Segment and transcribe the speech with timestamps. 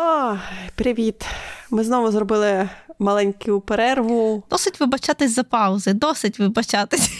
[0.00, 0.36] О,
[0.74, 1.26] Привіт!
[1.70, 4.42] Ми знову зробили маленьку перерву.
[4.50, 7.10] Досить вибачатись за паузи, досить вибачатись.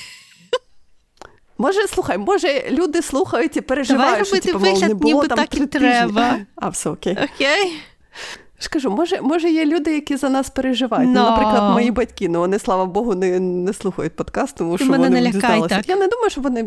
[1.59, 5.39] Може, слухай, може, люди слухають і переживають, Давай що типу, вигляд, не було ніби там
[5.39, 6.39] так і треба.
[6.57, 7.19] А, все окей.
[7.35, 7.81] Окей.
[8.61, 11.09] Скажу, може, може, є люди, які за нас переживають.
[11.11, 11.13] No.
[11.15, 14.93] Ну, наприклад, мої батьки, ну вони, слава Богу, не не слухають подкаст, тому Ти що
[14.93, 15.77] мене вони не дізналися.
[15.77, 15.89] так.
[15.89, 16.65] Я не думаю, що вони.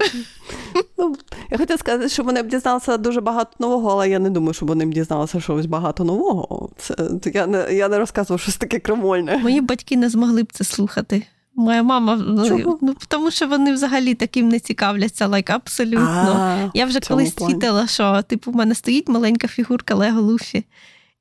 [0.97, 1.15] ну,
[1.51, 4.65] Я хотіла сказати, що вони б дізналися дуже багато нового, але я не думаю, що
[4.65, 6.69] вони б дізналися щось багато нового.
[6.77, 6.95] Це
[7.33, 9.37] Я не я не розказував щось таке крамольне.
[9.37, 11.23] Мої батьки не змогли б це слухати.
[11.55, 12.77] Моя мама, Чого?
[12.81, 16.35] ну тому що вони взагалі таким не цікавляться, лайк like, абсолютно.
[16.39, 20.65] А, я вже колись твітила, що типу, в мене стоїть маленька фігурка Лего Луфі.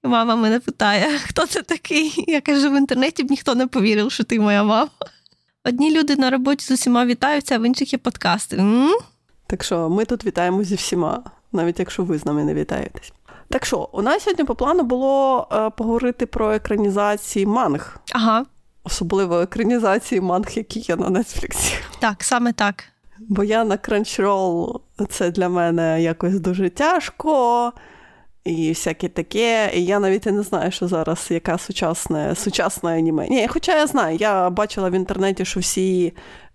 [0.03, 2.25] Мама мене питає, хто це такий?
[2.27, 4.89] Я кажу, в інтернеті б ніхто не повірив, що ти моя мама.
[5.65, 8.57] Одні люди на роботі з усіма вітаються, а в інших є подкасти.
[8.57, 8.95] М?
[9.47, 13.13] Так що ми тут вітаємо зі всіма, навіть якщо ви з нами не вітаєтесь.
[13.49, 17.97] Так що, у нас сьогодні по плану було е, поговорити про екранізації манг.
[18.13, 18.45] Ага.
[18.85, 21.75] Особливо екранізації манг, які є на Нетфліксі.
[22.01, 22.85] Так, саме так.
[23.19, 27.73] Бо я на Crunchyroll це для мене якось дуже тяжко.
[28.45, 29.71] І всяке таке.
[29.75, 33.29] І я навіть і не знаю, що зараз яка сучасне сучасне аніме.
[33.29, 36.13] Ні, Хоча я знаю, я бачила в інтернеті, що всі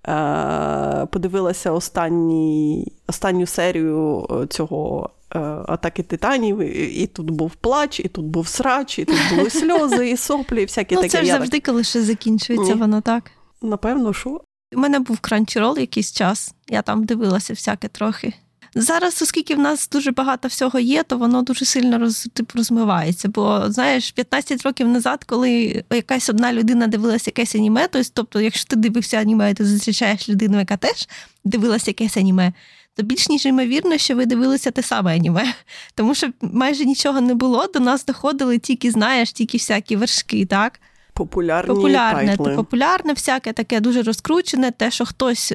[0.07, 8.07] е, подивилися останні, останню серію цього е, атаки титанів, і, і тут був плач, і
[8.07, 11.11] тут був срач, і тут були сльози, і соплі, і всяке ну, таке.
[11.11, 12.79] Це ж завжди, коли ще закінчується, Ні.
[12.79, 13.31] воно так.
[13.61, 14.41] Напевно, що.
[14.75, 18.33] У мене був Crunchyroll якийсь час, я там дивилася всяке трохи.
[18.77, 23.27] Зараз, оскільки в нас дуже багато всього є, то воно дуже сильно роз, типу, розмивається.
[23.27, 28.65] Бо знаєш, 15 років назад, коли якась одна людина дивилася якесь аніме, то, тобто, якщо
[28.65, 31.07] ти дивився аніме, ти зустрічаєш людину, яка теж
[31.43, 32.53] дивилася якесь аніме,
[32.95, 35.53] то більш ніж ймовірно, що ви дивилися те саме аніме.
[35.95, 40.79] Тому що майже нічого не було, до нас доходили тільки, знаєш, тільки всякі вершки, так?
[41.13, 42.55] Популярні Популярне, тайтли.
[42.55, 45.53] популярне, всяке таке дуже розкручене, те, що хтось.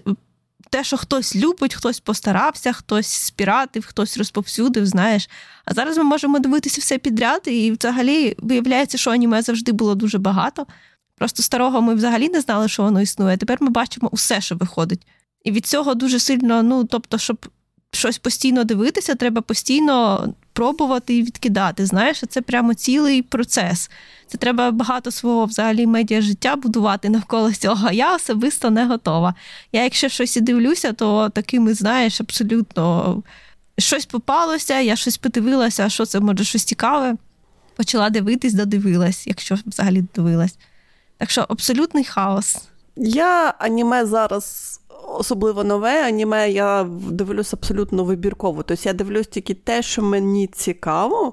[0.70, 5.29] Те, що хтось любить, хтось постарався, хтось спіратив, хтось розповсюдив, знаєш.
[5.64, 10.19] А зараз ми можемо дивитися все підряд, і взагалі виявляється, що аніме завжди було дуже
[10.19, 10.67] багато.
[11.19, 13.36] Просто старого ми взагалі не знали, що воно існує.
[13.36, 15.07] Тепер ми бачимо усе, що виходить.
[15.45, 17.47] І від цього дуже сильно, ну тобто, щоб
[17.92, 21.86] щось постійно дивитися, треба постійно пробувати і відкидати.
[21.86, 23.90] Знаєш, це прямо цілий процес.
[24.27, 27.90] Це треба багато свого взагалі медіа життя будувати навколо цього.
[27.90, 29.34] Я особисто не готова.
[29.72, 33.22] Я, якщо щось і дивлюся, то такими, знаєш, абсолютно
[33.78, 37.16] щось попалося, я щось подивилася, що це може щось цікаве.
[37.77, 40.58] Почала дивитись, додивилась, якщо взагалі дивилась.
[41.18, 42.58] Так що абсолютний хаос.
[42.96, 44.80] Я аніме зараз.
[45.08, 48.62] Особливо нове аніме я дивлюсь абсолютно вибірково.
[48.62, 51.33] Тобто я дивлюсь тільки те, що мені цікаво.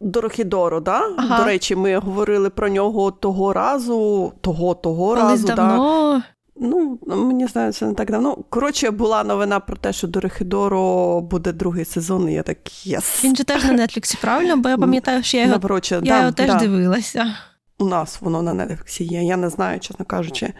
[0.00, 1.02] Дорохідоро, да?
[1.16, 1.38] Ага.
[1.38, 5.46] До речі, ми говорили про нього того разу, того того Колись разу.
[5.46, 6.12] давно.
[6.18, 6.22] Да.
[6.62, 8.36] Ну, мені здається, не так давно.
[8.50, 13.24] Коротше, була новина про те, що Дорохідоро буде другий сезон, і я так єс.
[13.24, 14.56] Він же теж на Нетліксі, правильно?
[14.56, 16.54] Бо я пам'ятаю, що я його, Напроче, я да, його теж да.
[16.58, 17.34] дивилася.
[17.80, 19.22] У нас воно на Netflix є.
[19.22, 20.52] Я не знаю, чесно кажучи,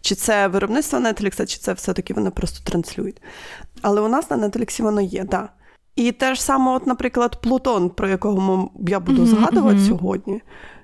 [0.00, 3.22] чи це виробництво Netflix, чи це все-таки вони просто транслюють.
[3.82, 5.28] Але у нас на Netflix воно є, так.
[5.28, 5.48] Да.
[5.96, 9.86] І те ж саме, от, наприклад, Плутон, про якого я буду Мгм, згадувати мгм.
[9.86, 10.42] сьогодні,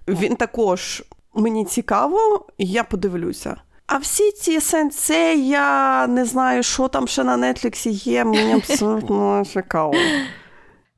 [0.09, 1.03] він також
[1.35, 3.57] мені цікаво, і я подивлюся.
[3.87, 9.43] А всі ці сенсей, я не знаю, що там ще на Нетліксі є, мені абсолютно
[9.53, 9.95] цікаво.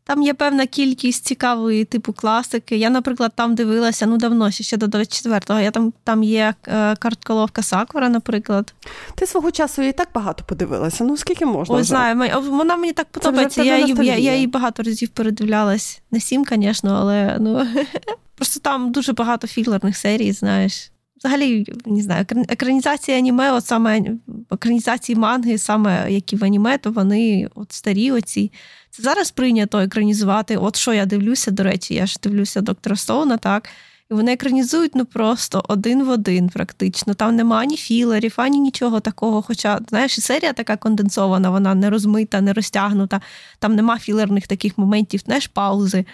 [0.04, 2.76] Там є певна кількість цікавої типу класики.
[2.76, 5.60] Я, наприклад, там дивилася ну давно, ще до 24-го.
[5.60, 8.74] Я там, там є е, картколовка Сакура, наприклад.
[9.14, 11.04] Ти свого часу і так багато подивилася.
[11.04, 11.74] Ну скільки можна?
[11.74, 11.84] Вже?
[11.84, 13.62] знаю, вона мені так подобається.
[13.62, 16.02] Я її, я, я її багато разів передивлялась.
[16.10, 17.66] Не сім, звісно, але ну
[18.34, 20.92] просто там дуже багато філерних серій, знаєш.
[21.24, 24.02] Взагалі, не знаю, екран- екранізація аніме, от саме
[24.50, 28.52] екранізації манги, саме які в аніме, то вони от старі оці.
[28.90, 30.56] Це зараз прийнято екранізувати.
[30.56, 33.68] От що я дивлюся, до речі, я ж дивлюся доктора Стоуна, так.
[34.10, 37.14] І вони екранізують ну просто один в один, практично.
[37.14, 39.42] Там нема ані філерів, ані нічого такого.
[39.42, 43.20] Хоча, знаєш, серія така конденсована, вона не розмита, не розтягнута.
[43.58, 46.04] Там нема філерних таких моментів, знаєш, паузи.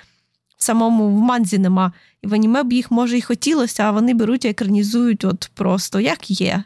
[0.59, 1.93] Самому в манзі нема.
[2.23, 6.01] І в аніме б їх, може, і хотілося, а вони беруть і екранізують от просто
[6.01, 6.65] як є.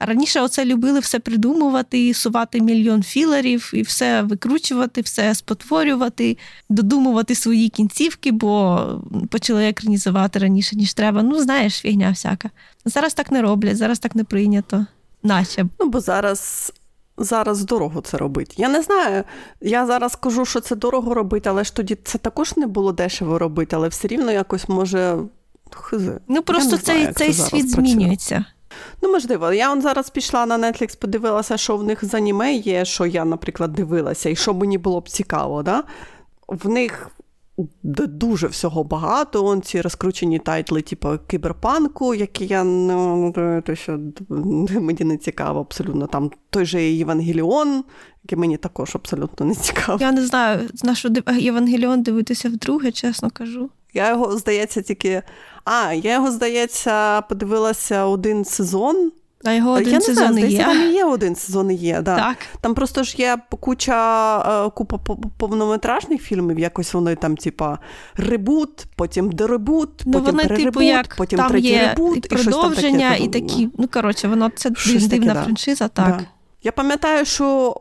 [0.00, 6.38] Раніше оце любили все придумувати, сувати мільйон філерів, і все викручувати, все спотворювати,
[6.68, 8.80] додумувати свої кінцівки, бо
[9.30, 11.22] почали екранізувати раніше, ніж треба.
[11.22, 12.50] Ну, знаєш, фігня всяка.
[12.84, 14.86] Зараз так не роблять, зараз так не прийнято.
[15.22, 15.66] Наче.
[15.80, 16.72] Ну, бо зараз
[17.18, 18.54] зараз дорого це робити.
[18.56, 19.24] Я не знаю.
[19.60, 23.38] Я зараз кажу, що це дорого робити, але ж тоді це також не було дешево
[23.38, 25.18] робити, але все рівно якось може.
[25.70, 26.20] Хизи.
[26.28, 27.92] Ну просто цей знаю, цей світ працює.
[27.92, 28.44] змінюється.
[29.02, 32.84] Ну, можливо, я он зараз пішла на Netflix, подивилася, що в них з аніме є,
[32.84, 35.62] що я, наприклад, дивилася, і що мені було б цікаво.
[35.62, 35.84] Да?
[36.48, 37.10] В них
[37.82, 39.44] дуже всього багато.
[39.44, 43.32] Он ці розкручені тайтли, типу кіберпанку, які я ну,
[43.66, 43.98] то, що
[44.80, 46.06] мені не цікаво абсолютно.
[46.06, 47.84] Там той же Євангеліон,
[48.24, 49.98] який мені також абсолютно не цікаво.
[50.00, 51.08] Я не знаю, на що
[51.38, 53.70] Євангеліон дивитися вдруге, чесно кажу.
[53.94, 55.22] Я його, здається, тільки.
[55.64, 59.12] А, я його, здається, подивилася один сезон.
[59.46, 60.78] А його один я сезон не знаю, здається, є.
[60.78, 62.00] там і є один сезон є.
[62.02, 62.16] Да.
[62.16, 62.36] Так.
[62.60, 64.98] Там просто ж є куча е, купа
[65.36, 67.78] повнометражних фільмів, якось вони там, типа,
[68.16, 72.26] ребут, потім деребут, ну, потім вони, переребут, типу, як потім там третій є ребут.
[72.26, 73.68] І продовження, і, і такі.
[73.78, 76.16] Ну, коротше, воно це щось дивна таке, франшиза, так.
[76.16, 76.20] Да.
[76.62, 77.76] Я пам'ятаю, що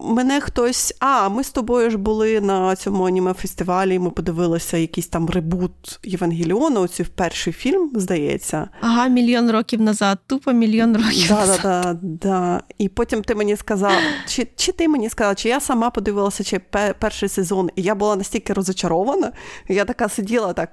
[0.00, 0.94] Мене хтось.
[1.00, 6.80] А, ми з тобою ж були на цьому аніме-фестивалі, ми подивилися якийсь там ребут Євангеліону,
[6.80, 8.68] оцю перший фільм, здається.
[8.80, 11.28] Ага, мільйон років назад, тупо мільйон років.
[11.28, 11.60] Да, назад.
[11.62, 12.62] Да, да, да.
[12.78, 13.92] І потім ти мені сказав,
[14.26, 16.58] чи чи ти мені сказав, чи я сама подивилася чи
[16.98, 19.32] перший сезон, і я була настільки розочарована,
[19.68, 20.70] я така сиділа так.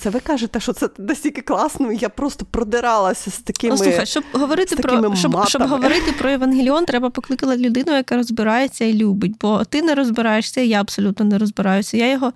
[0.00, 3.76] Це ви кажете, що це настільки класно, я просто продиралася з такими.
[3.78, 8.84] Ну, слухай, щоб говорити про щоб, щоб говорити про Евангеліон, треба покликати людину, яка розбирається
[8.84, 9.32] і любить.
[9.40, 11.96] Бо ти не розбираєшся, я абсолютно не розбираюся.
[11.96, 12.32] Я його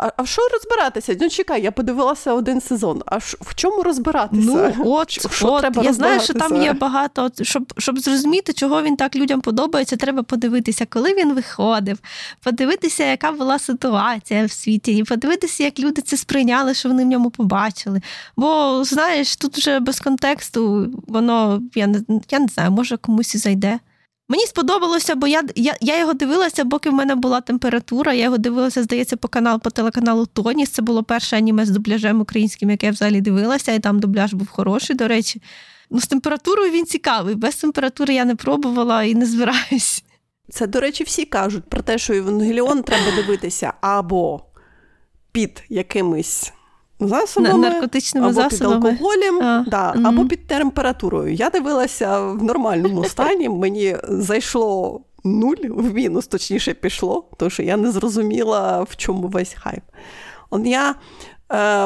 [0.00, 1.16] а а в що розбиратися?
[1.20, 3.02] Ну чекай, я подивилася один сезон.
[3.06, 4.42] А ш, в чому розбиратися?
[4.44, 7.30] Ну, от, що от, треба Я знаю, що там є багато.
[7.42, 11.98] Щоб щоб зрозуміти, чого він так людям подобається, треба подивитися, коли він виходив,
[12.42, 17.06] подивитися, яка була ситуація в світі, і подивитися, як люди це сприйняли, що вони в
[17.06, 18.00] ньому побачили.
[18.36, 22.00] Бо, знаєш, тут вже без контексту воно я не
[22.30, 23.78] я не знаю, може комусь і зайде.
[24.30, 28.12] Мені сподобалося, бо я я, я його дивилася, поки в мене була температура.
[28.12, 30.70] Я його дивилася, здається, по канал, по телеканалу Тоніс.
[30.70, 34.48] Це було перше аніме з дубляжем українським, яке я взагалі дивилася, і там дубляж був
[34.48, 35.42] хороший, до речі.
[35.90, 37.34] Ну, з температурою він цікавий.
[37.34, 40.04] Без температури я не пробувала і не збираюсь.
[40.50, 44.44] Це, до речі, всі кажуть про те, що Євангеліон треба дивитися або
[45.32, 46.52] під якимись
[47.00, 48.80] засобами, наркотичними або засобами.
[48.80, 50.02] під алкоголем, а, да, угу.
[50.06, 51.34] або під температурою.
[51.34, 57.76] Я дивилася в нормальному стані, мені зайшло нуль в мінус, точніше пішло, тому що я
[57.76, 59.82] не зрозуміла, в чому весь хайп.
[60.50, 60.94] Он я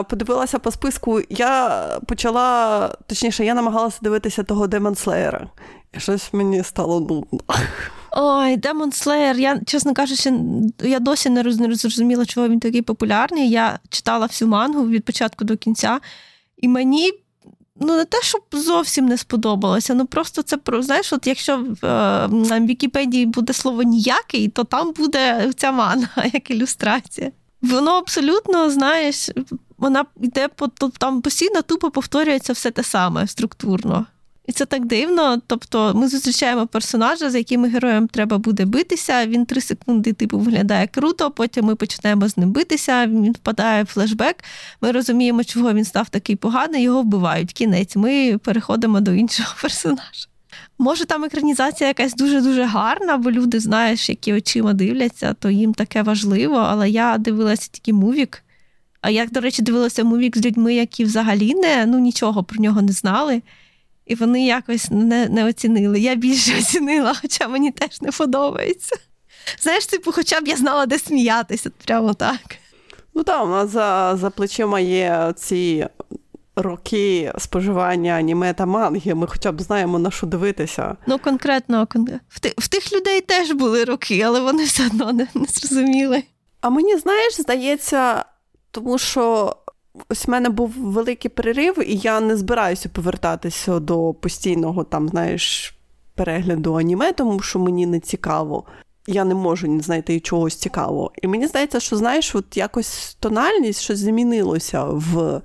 [0.08, 5.46] подивилася по списку, я почала, точніше, я намагалася дивитися того Демонслеєра.
[5.92, 7.40] І щось мені стало нудно.
[8.16, 10.32] Ой, Demon Slayer, Я, чесно кажучи,
[10.82, 13.50] я досі не зрозуміла, чого він такий популярний.
[13.50, 16.00] Я читала всю мангу від початку до кінця,
[16.56, 17.12] і мені.
[17.80, 19.94] Ну, не те, щоб зовсім не сподобалося.
[19.94, 24.92] Ну просто це про знаєш, от якщо в, е, Вікіпедії буде слово ніякий, то там
[24.92, 27.32] буде ця манга, як ілюстрація.
[27.64, 29.30] Воно абсолютно, знаєш,
[29.78, 34.06] вона йде по там постійно тупо повторюється все те саме структурно.
[34.46, 35.40] І це так дивно.
[35.46, 39.26] Тобто ми зустрічаємо персонажа, за яким героям треба буде битися.
[39.26, 41.30] Він три секунди типу виглядає круто.
[41.30, 43.06] Потім ми почнемо з ним битися.
[43.06, 44.36] Він впадає в флешбек.
[44.80, 46.82] Ми розуміємо, чого він став такий поганий.
[46.82, 47.52] Його вбивають.
[47.52, 47.96] Кінець.
[47.96, 50.33] Ми переходимо до іншого персонажа.
[50.78, 56.02] Може, там екранізація якась дуже-дуже гарна, бо люди, знаєш, які очима дивляться, то їм таке
[56.02, 56.56] важливо.
[56.56, 58.42] Але я дивилася тільки movie-к.
[59.00, 62.82] А я, до речі, дивилася movie-к з людьми, які взагалі не ну нічого про нього
[62.82, 63.42] не знали.
[64.06, 66.00] І вони якось не не оцінили.
[66.00, 68.96] Я більше оцінила, хоча мені теж не подобається.
[69.60, 72.56] Знаєш, типу, хоча б я знала, де сміятися, прямо так.
[73.14, 75.86] Ну так, у нас за за плечима є ці
[76.56, 79.14] роки споживання аніме та манги.
[79.14, 80.96] Ми хоча б знаємо, на що дивитися.
[81.06, 81.88] Ну, конкретно,
[82.28, 86.22] в тих, в тих людей теж були роки, але вони все одно не, не зрозуміли.
[86.60, 88.24] А мені, знаєш, здається,
[88.70, 89.56] тому що
[90.08, 95.74] Ось в мене був великий перерив, і я не збираюся повертатися до постійного там, знаєш,
[96.14, 98.64] перегляду аніме, тому що мені не цікаво.
[99.06, 101.12] Я не можу знайти чогось цікавого.
[101.22, 105.40] І мені здається, що знаєш, от якось тональність щось змінилося в.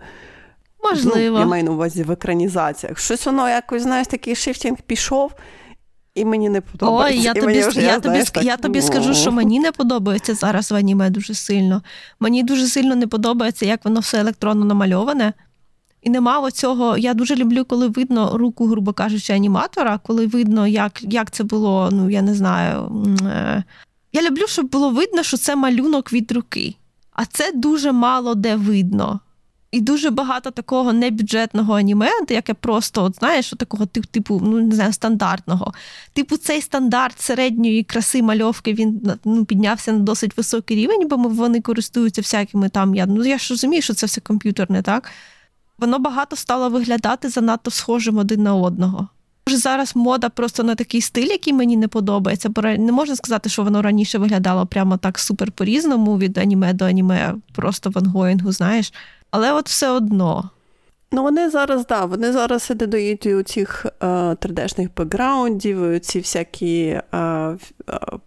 [0.83, 1.35] Можливо.
[1.35, 2.99] Ну, я маю на увазі в екранізаціях.
[2.99, 5.31] Щось воно якось, знаєш, такий shifting пішов,
[6.15, 7.19] і мені не подобається.
[7.19, 10.71] Ой, я тобі вже, я, я, тобі, я тобі скажу, що мені не подобається зараз
[10.71, 11.81] в аніме дуже сильно.
[12.19, 15.33] Мені дуже сильно не подобається, як воно все електронно намальоване.
[16.01, 16.97] І нема оцього.
[16.97, 21.89] Я дуже люблю, коли видно руку, грубо кажучи, аніматора, коли видно, як як це було,
[21.91, 23.05] ну я не знаю.
[23.25, 23.63] Е,
[24.13, 26.75] я люблю, щоб було видно, що це малюнок від руки.
[27.11, 29.19] А це дуже мало де видно.
[29.71, 34.93] І дуже багато такого небюджетного аніме, яке просто, от знаєш, такого типу, ну не знаю,
[34.93, 35.73] стандартного.
[36.13, 41.61] Типу, цей стандарт середньої краси мальовки він ну, піднявся на досить високий рівень, бо вони
[41.61, 42.95] користуються всякими там.
[42.95, 45.11] Я ну я ж розумію, що це все комп'ютерне, так?
[45.77, 49.07] Воно багато стало виглядати занадто схожим один на одного.
[49.47, 53.49] Може, зараз мода просто на такий стиль, який мені не подобається, бо не можна сказати,
[53.49, 58.51] що воно раніше виглядало прямо так супер по-різному від аніме до аніме, просто в ангоїнгу,
[58.51, 58.93] знаєш.
[59.31, 60.49] Але от все одно.
[61.11, 67.17] Ну, вони зараз, да, вони зараз додають у цих е, 3D-шних бекграундів, ці всякі е,
[67.17, 67.57] е,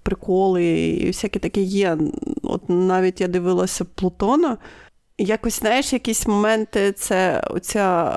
[0.02, 1.98] приколи і всякі такі є.
[2.42, 4.56] От навіть я дивилася Плутона.
[5.18, 8.12] Якось, знаєш, якісь моменти це оця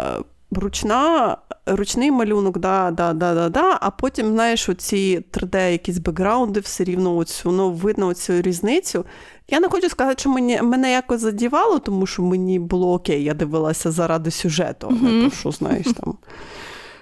[0.57, 6.59] ручна, ручний малюнок, да, да, да, да, да, а потім, знаєш, оці 3D якісь бекграунди,
[6.59, 9.05] все рівно оцю, ну, видно оцю різницю.
[9.47, 13.33] Я не хочу сказати, що мені, мене якось задівало, тому що мені було окей, я
[13.33, 15.01] дивилася заради сюжету, mm-hmm.
[15.01, 16.17] не то, що, знаєш, там.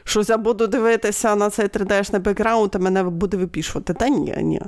[0.04, 3.94] Щось я буду дивитися на цей 3D-шний бекграунд, а мене буде випішувати.
[3.94, 4.62] Та ні, ні.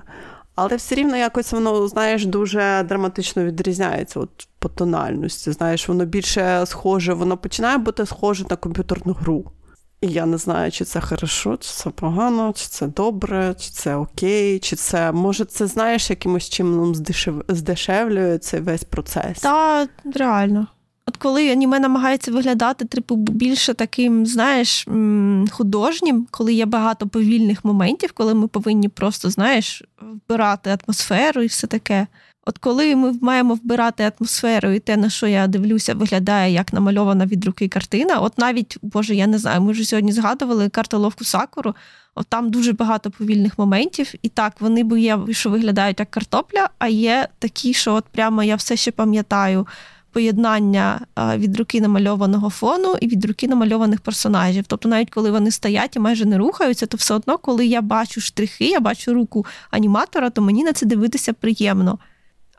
[0.56, 5.52] Але все рівно якось воно, знаєш, дуже драматично відрізняється от по тональності.
[5.52, 9.52] Знаєш, воно більше схоже, воно починає бути схоже на комп'ютерну гру.
[10.02, 13.96] І я не знаю, чи це хорошо, чи це погано, чи це добре, чи це
[13.96, 17.44] окей, чи це може це знаєш якимось чином здешев...
[17.48, 19.40] здешевлює цей весь процес.
[19.40, 20.68] Та реально.
[21.08, 24.88] От коли аніме намагається виглядати типу, більше таким, знаєш,
[25.52, 31.68] художнім, коли є багато повільних моментів, коли ми повинні просто, знаєш, вбирати атмосферу і все
[31.68, 32.08] таке.
[32.48, 37.26] От коли ми маємо вбирати атмосферу, і те, на що я дивлюся, виглядає як намальована
[37.26, 38.18] від руки картина.
[38.18, 41.76] От навіть, Боже, я не знаю, ми вже сьогодні згадували картоловку Сакуру,
[42.16, 44.14] от там дуже багато повільних моментів.
[44.22, 48.44] І так, вони б є, що виглядають як картопля, а є такі, що от прямо
[48.44, 49.68] я все ще пам'ятаю
[50.16, 54.64] поєднання від руки намальованого фону і від руки намальованих персонажів.
[54.68, 58.22] Тобто, навіть коли вони стоять і майже не рухаються, то все одно, коли я бачу
[58.22, 62.00] штрихи, я бачу руку аніматора, то мені на це дивитися приємно.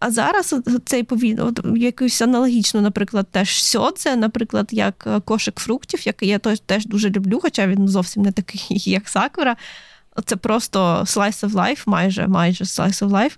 [0.01, 6.07] А зараз цей повільно, от якусь аналогічну, наприклад, теж сьодзе, наприклад, як е, кошик фруктів,
[6.07, 9.57] який я теж дуже люблю, хоча він зовсім не такий, як Сакура.
[10.25, 13.37] Це просто slice of life, майже майже slice of life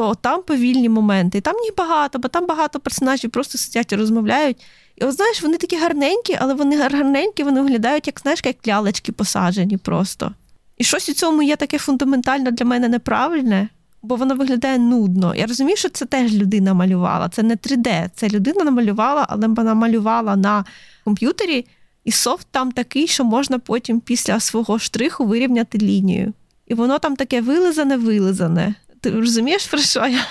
[0.00, 1.40] то там повільні моменти.
[1.40, 4.56] Там їх багато, бо там багато персонажів просто сидять і розмовляють.
[4.96, 9.12] І от знаєш, вони такі гарненькі, але вони гарненькі, вони виглядають, як знаєш, як лялечки
[9.12, 10.32] посаджені просто.
[10.78, 13.68] І щось у цьому є таке фундаментально для мене неправильне,
[14.02, 15.34] бо воно виглядає нудно.
[15.34, 17.28] Я розумію, що це теж людина малювала.
[17.28, 18.10] Це не 3D.
[18.14, 20.64] Це людина намалювала, але вона малювала на
[21.04, 21.66] комп'ютері,
[22.04, 26.32] і софт там такий, що можна потім після свого штриху вирівняти лінію.
[26.66, 28.74] І воно там таке вилизане-вилизане.
[29.00, 30.26] Ти розумієш, про що я?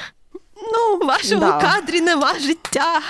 [0.55, 1.59] Ну, в вашому да.
[1.59, 3.01] кадрі нема життя.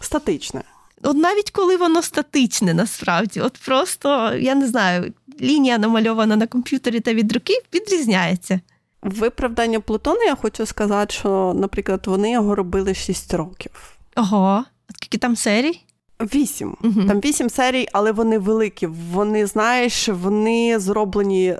[0.00, 0.62] Статичне.
[1.02, 7.00] От навіть коли воно статичне, насправді, от просто, я не знаю, лінія намальована на комп'ютері
[7.00, 8.60] та від руки відрізняється.
[9.02, 13.96] В виправданні Плутона я хочу сказати, що, наприклад, вони його робили 6 років.
[14.16, 15.80] Ого, скільки там серій?
[16.20, 16.76] Вісім.
[16.84, 17.04] Угу.
[17.08, 18.86] Там вісім серій, але вони великі.
[18.86, 21.56] Вони, знаєш, вони зроблені,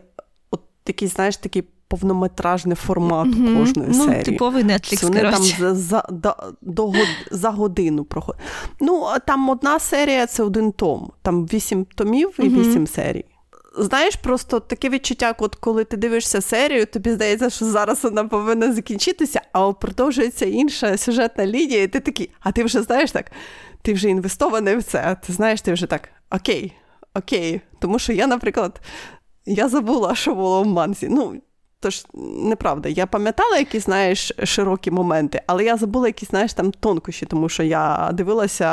[0.50, 3.59] от такий, знаєш, такий повнометражний формат mm-hmm.
[3.59, 4.23] кожної ну, серії.
[4.23, 6.93] Типовий Netflix, Вони там за за, до, до,
[7.31, 8.43] за годину проходять.
[8.81, 11.12] Ну, там одна серія це один том.
[11.23, 12.95] Там вісім томів і вісім mm-hmm.
[12.95, 13.25] серій.
[13.78, 18.73] Знаєш, просто таке відчуття, от коли ти дивишся серію, тобі здається, що зараз вона повинна
[18.73, 23.33] закінчитися, а продовжується інша сюжетна лінія, і ти такий, а ти вже знаєш так,
[23.83, 25.16] ти вже інвестований в це.
[25.26, 26.73] Ти знаєш, ти вже так, окей,
[27.14, 27.61] окей.
[27.78, 28.81] Тому що я, наприклад,
[29.47, 31.09] я забула, що було в манзі.
[31.11, 31.43] Ну,
[31.80, 32.06] Тож,
[32.42, 37.49] неправда, я пам'ятала якісь, знаєш, широкі моменти, але я забула якісь, знаєш, там тонкощі, тому
[37.49, 38.68] що я дивилася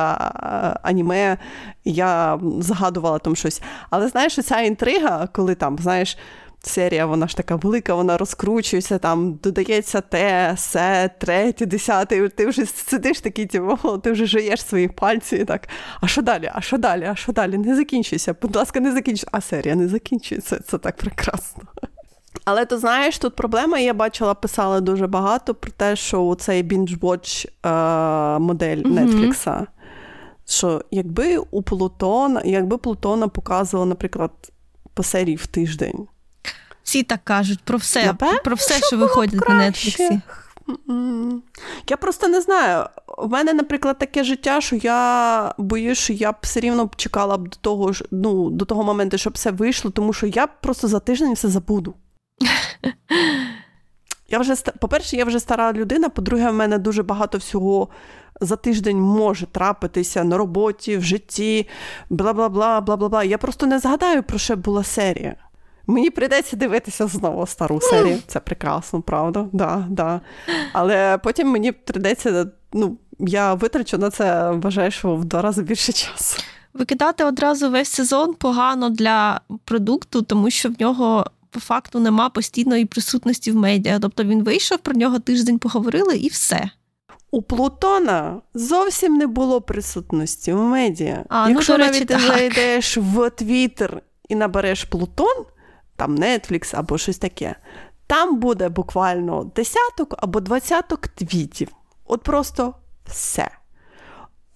[0.83, 1.38] аніме,
[1.86, 3.62] я згадувала там щось.
[3.89, 6.17] Але знаєш, ця інтрига, коли там, знаєш,
[6.62, 12.65] серія, вона ж така велика, вона розкручується, там додається те, се, третє, десяте, ти вже
[12.65, 15.67] сидиш такий, типу, ти вже жуєш свої пальці і так.
[16.01, 16.51] А що далі?
[16.53, 17.05] А що далі?
[17.05, 17.57] А що далі?
[17.57, 18.36] Не закінчуйся.
[18.41, 19.27] Будь ласка, не закінчуйся.
[19.31, 20.60] А серія не закінчується.
[20.60, 21.63] Це так прекрасно.
[22.45, 27.47] Але ти знаєш, тут проблема, я бачила, писали дуже багато про те, що цей binge-watch
[27.65, 29.51] е, модель Нетфлікса.
[29.51, 29.67] Mm-hmm.
[30.45, 34.31] Що якби у Плутона, якби Плутона показувала, наприклад,
[34.93, 36.07] по серії в тиждень.
[36.83, 40.21] Всі так кажуть про все, Напевно, про все, що, що виходить на Нетфліксі.
[41.89, 42.85] Я просто не знаю.
[43.17, 47.49] У мене, наприклад, таке життя, що я боюсь, що я б все рівно чекала б
[47.49, 51.33] до того ну, до того моменту, щоб все вийшло, тому що я просто за тиждень
[51.33, 51.93] все забуду.
[54.27, 57.87] Я вже, По-перше, я вже стара людина, по-друге, в мене дуже багато всього
[58.41, 61.67] за тиждень може трапитися на роботі, в житті,
[62.09, 63.23] бла бла бла, бла бла бла.
[63.23, 65.35] Я просто не згадаю, про що була серія.
[65.87, 68.19] Мені прийдеться дивитися знову стару серію.
[68.27, 69.47] Це прекрасно, правда?
[69.51, 70.21] Да, да.
[70.73, 75.93] Але потім мені прийдеться, ну, я витрачу на це, вважаю, що в два рази більше
[75.93, 76.41] часу.
[76.73, 82.86] Викидати одразу весь сезон погано для продукту, тому що в нього по факту нема постійної
[82.86, 84.00] присутності в медіа.
[84.00, 86.69] Тобто він вийшов, про нього тиждень поговорили і все.
[87.31, 91.25] У Плутона зовсім не було присутності в медіа.
[91.29, 92.22] А, ну, Якщо речі, навіть ти так.
[92.22, 95.45] зайдеш в Твіттер і набереш Плутон,
[95.95, 97.55] там Netflix або щось таке,
[98.07, 101.67] там буде буквально десяток або двадцяток твітів.
[102.05, 102.74] От просто
[103.05, 103.50] все.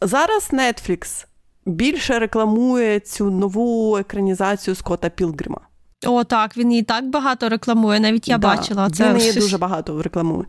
[0.01, 1.25] Зараз Netflix
[1.65, 5.59] більше рекламує цю нову екранізацію Скотта Пілгрима.
[6.05, 8.89] О, так, він її так багато рекламує, навіть я Да, бачила.
[8.89, 10.45] Це Він її щось- дуже багато рекламує.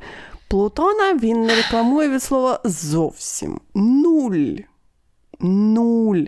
[0.48, 3.60] Плутона він не рекламує від слова зовсім.
[3.74, 4.56] Нуль.
[5.40, 6.22] Нуль.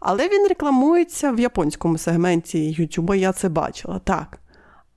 [0.00, 4.38] Але він рекламується в японському сегменті Ютуба, я це бачила, так.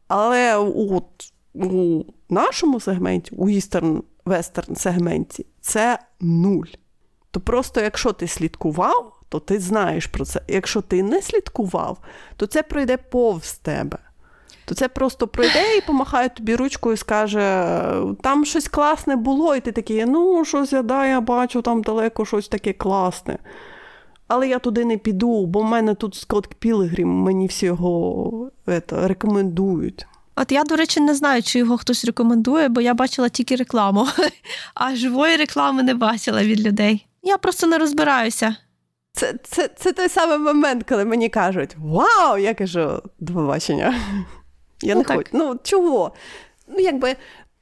[0.08, 1.06] Але от
[1.54, 6.66] у нашому сегменті, у істерн вестерн сегменті, це нуль.
[7.32, 10.42] То просто якщо ти слідкував, то ти знаєш про це.
[10.48, 11.98] Якщо ти не слідкував,
[12.36, 13.98] то це пройде повз тебе.
[14.66, 17.66] То це просто пройде і помахає тобі ручкою і скаже:
[18.22, 22.26] там щось класне було, і ти такий, ну, щось я да, я бачу там далеко
[22.26, 23.38] щось таке класне.
[24.28, 29.08] Але я туди не піду, бо в мене тут Скотт Пілгрім, мені всі його ето,
[29.08, 30.06] рекомендують.
[30.36, 34.08] От я, до речі, не знаю, чи його хтось рекомендує, бо я бачила тільки рекламу,
[34.74, 37.08] а живої реклами не бачила від людей.
[37.24, 38.56] Я просто не розбираюся.
[39.16, 42.38] Це, це, це той самий момент, коли мені кажуть: Вау!
[42.38, 43.96] Я кажу, до побачення.
[44.82, 45.18] Я Ну, не так.
[45.18, 45.30] хочу.
[45.34, 46.12] Ну, чого?
[46.68, 47.16] Ну, якби.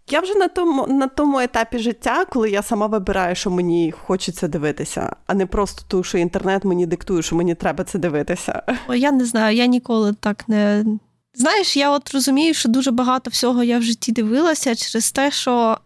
[0.09, 4.47] Я вже на тому, на тому етапі життя, коли я сама вибираю, що мені хочеться
[4.47, 8.63] дивитися, а не просто тому, що інтернет мені диктує, що мені треба це дивитися.
[8.87, 10.85] О, я не знаю, я ніколи так не.
[11.33, 15.77] Знаєш, я от розумію, що дуже багато всього я в житті дивилася через те, що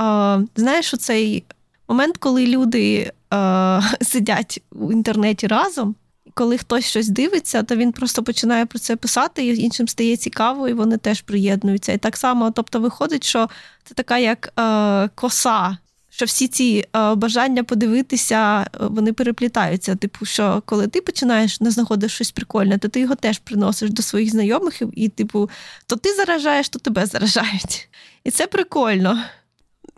[0.00, 1.44] е, знаєш, оцей
[1.88, 5.94] момент, коли люди е, сидять у інтернеті разом,
[6.34, 10.68] коли хтось щось дивиться, то він просто починає про це писати, і іншим стає цікаво,
[10.68, 11.92] і вони теж приєднуються.
[11.92, 13.48] І так само, тобто, виходить, що
[13.84, 15.78] це така як е, коса.
[16.10, 19.96] Що всі ці е, бажання подивитися, е, вони переплітаються.
[19.96, 24.02] Типу, що коли ти починаєш не знаходиш щось прикольне, то ти його теж приносиш до
[24.02, 25.50] своїх знайомих, і, і, типу,
[25.86, 27.88] то ти заражаєш, то тебе заражають.
[28.24, 29.18] І це прикольно.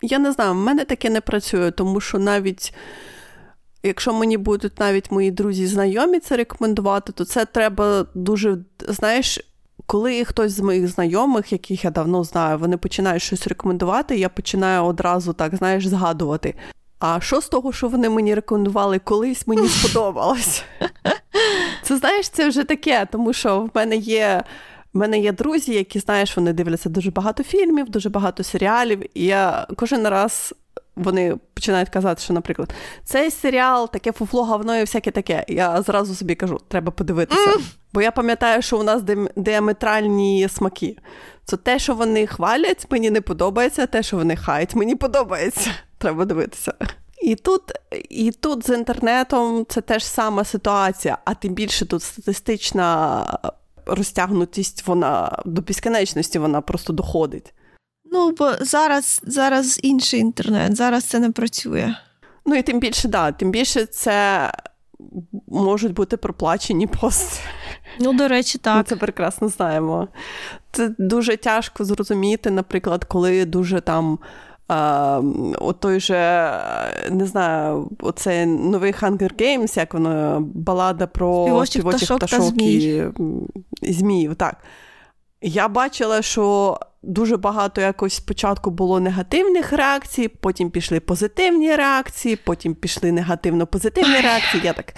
[0.02, 2.74] Я не знаю, в мене таке не працює, тому що навіть
[3.82, 9.40] якщо мені будуть навіть мої друзі знайомі це рекомендувати, то це треба дуже, знаєш,
[9.86, 14.84] коли хтось з моїх знайомих, яких я давно знаю, вони починають щось рекомендувати, я починаю
[14.84, 16.54] одразу так, знаєш, згадувати.
[16.98, 20.64] А що з того, що вони мені рекомендували колись, мені сподобалось?
[21.82, 24.42] Це знаєш, це вже таке, тому що в мене є.
[24.94, 29.24] В мене є друзі, які, знаєш, вони дивляться дуже багато фільмів, дуже багато серіалів, і
[29.24, 30.54] я кожен раз
[30.98, 35.44] вони починають казати, що, наприклад, цей серіал, таке фуфло, говно і всяке таке.
[35.48, 37.50] Я зразу собі кажу, треба подивитися.
[37.50, 37.60] Mm.
[37.92, 39.02] Бо я пам'ятаю, що у нас
[39.36, 40.96] діаметральні смаки.
[41.44, 45.70] Це те, що вони хвалять, мені не подобається, те, що вони хають, мені подобається.
[45.98, 46.74] Треба дивитися.
[47.22, 47.62] І тут,
[48.10, 53.24] і тут з інтернетом це теж сама ситуація, а тим більше тут статистична
[53.86, 57.54] розтягнутість, вона до безконечності вона просто доходить.
[58.12, 61.94] Ну, бо зараз зараз інший інтернет, зараз це не працює.
[62.46, 64.50] Ну і тим більше, да, тим більше це
[65.46, 67.40] можуть бути проплачені пости.
[68.00, 68.76] Ну, до речі, так.
[68.76, 70.08] Ми це прекрасно знаємо.
[70.72, 74.18] Це дуже тяжко зрозуміти, наприклад, коли дуже там.
[74.68, 76.52] Uh, от той же,
[77.10, 83.04] не знаю, оцей новий Hunger Games, як воно, балада про співочих пташок, пташок та змій.
[83.82, 84.34] і зміїв.
[84.34, 84.56] Так.
[85.42, 92.74] Я бачила, що дуже багато якось спочатку було негативних реакцій, потім пішли позитивні реакції, потім
[92.74, 94.62] пішли негативно-позитивні реакції.
[94.64, 94.94] Я так.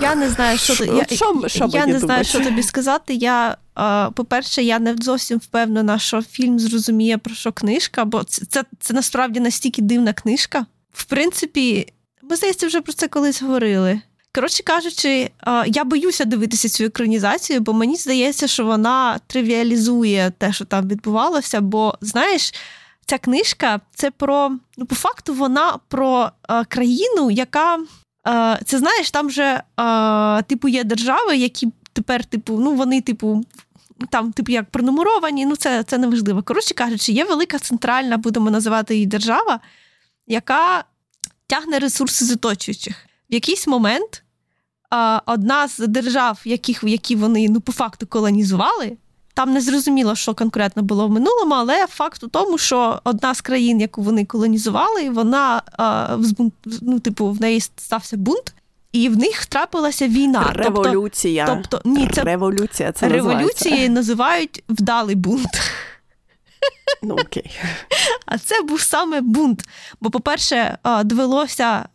[0.00, 3.14] Я не знаю, що Шо, я, що, що я не знаю, що тобі сказати.
[3.14, 3.56] Я,
[4.14, 8.94] по-перше, я не зовсім впевнена, що фільм зрозуміє про що книжка, бо це, це, це
[8.94, 10.66] насправді настільки дивна книжка.
[10.92, 14.00] В принципі, ми здається, вже про це колись говорили.
[14.34, 15.30] Коротше кажучи,
[15.66, 21.60] я боюся дивитися цю екранізацію, бо мені здається, що вона тривіалізує те, що там відбувалося.
[21.60, 22.54] Бо, знаєш,
[23.06, 26.30] ця книжка це про ну, по факту, вона про
[26.68, 27.78] країну, яка
[28.64, 29.62] це знаєш, там же
[30.46, 33.44] типу є держави, які тепер, типу, ну вони, типу.
[34.10, 36.42] Там, типу, як пронумеровані, ну це це неважливо.
[36.42, 39.60] Коротше кажучи, є велика центральна, будемо називати її держава,
[40.26, 40.84] яка
[41.46, 42.96] тягне ресурси з оточуючих.
[43.30, 44.23] В якийсь момент
[45.26, 48.96] одна з держав, яких, які вони ну, по факту колонізували,
[49.34, 53.40] там не зрозуміло, що конкретно було в минулому, але факт у тому, що одна з
[53.40, 56.16] країн, яку вони колонізували, вона а,
[56.82, 58.54] ну, типу, в неї стався бунт.
[58.92, 60.52] І в них трапилася війна.
[60.54, 61.46] Революція.
[61.46, 65.60] Тобто, тобто ні, це Революція це Революцією називають вдалий бунт.
[67.02, 67.50] Ну, окей.
[68.26, 69.68] А це був саме бунт.
[70.00, 71.88] Бо, по-перше, довелося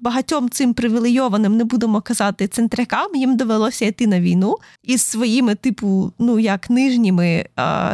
[0.00, 6.12] багатьом цим привілейованим, не будемо казати, центрякам, їм довелося йти на війну із своїми, типу,
[6.18, 7.46] ну як нижніми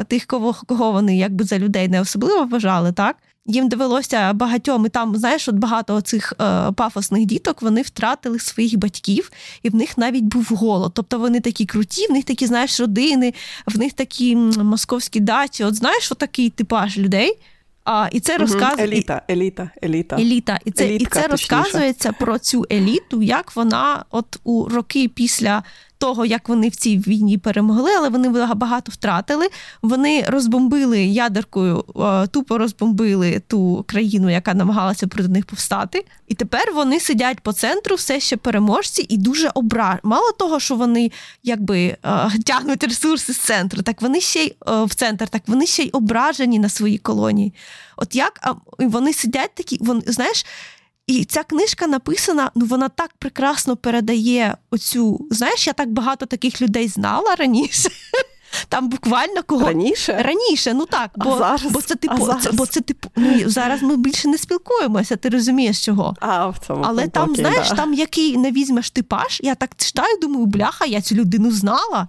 [0.09, 3.17] тих, кого кого вони якби за людей не особливо вважали, так?
[3.51, 8.79] Їм довелося багатьом і там, знаєш, от багато цих е, пафосних діток вони втратили своїх
[8.79, 9.31] батьків,
[9.63, 10.93] і в них навіть був голод.
[10.95, 13.35] Тобто вони такі круті, в них такі, знаєш, родини,
[13.67, 15.65] в них такі московські дачі.
[15.65, 17.39] От знаєш, отакий типаж людей.
[17.85, 20.17] А, І це розказує еліта, еліта, еліта.
[20.17, 20.59] Еліта.
[20.65, 25.63] І це Елітка, і це розказується про цю еліту, як вона, от у роки після
[26.01, 29.49] того, як вони в цій війні перемогли, але вони багато втратили.
[29.83, 36.05] Вони розбомбили ядеркою, е, тупо розбомбили ту країну, яка намагалася проти них повстати.
[36.29, 39.99] І тепер вони сидять по центру, все ще переможці, і дуже обра...
[40.03, 41.11] Мало того, що вони
[41.43, 41.97] якби е,
[42.45, 45.91] тягнуть ресурси з центру, так вони ще й е, в центр, так вони ще й
[45.93, 47.53] ображені на своїй колонії.
[47.97, 50.47] От як вони сидять такі, вони знаєш.
[51.11, 55.27] І ця книжка написана, ну вона так прекрасно передає оцю.
[55.31, 57.89] Знаєш, я так багато таких людей знала раніше.
[58.69, 61.73] Там буквально кого раніше раніше, ну так, бо а зараз?
[61.73, 62.43] бо це типу, а зараз?
[62.43, 63.09] це, бо це типу.
[63.17, 65.17] Ну зараз ми більше не спілкуємося.
[65.17, 66.17] Ти розумієш чого?
[66.21, 67.75] А в цьому але там, окей, знаєш, да.
[67.75, 72.09] там який не візьмеш типаж, я так читаю, думаю, бляха, я цю людину знала.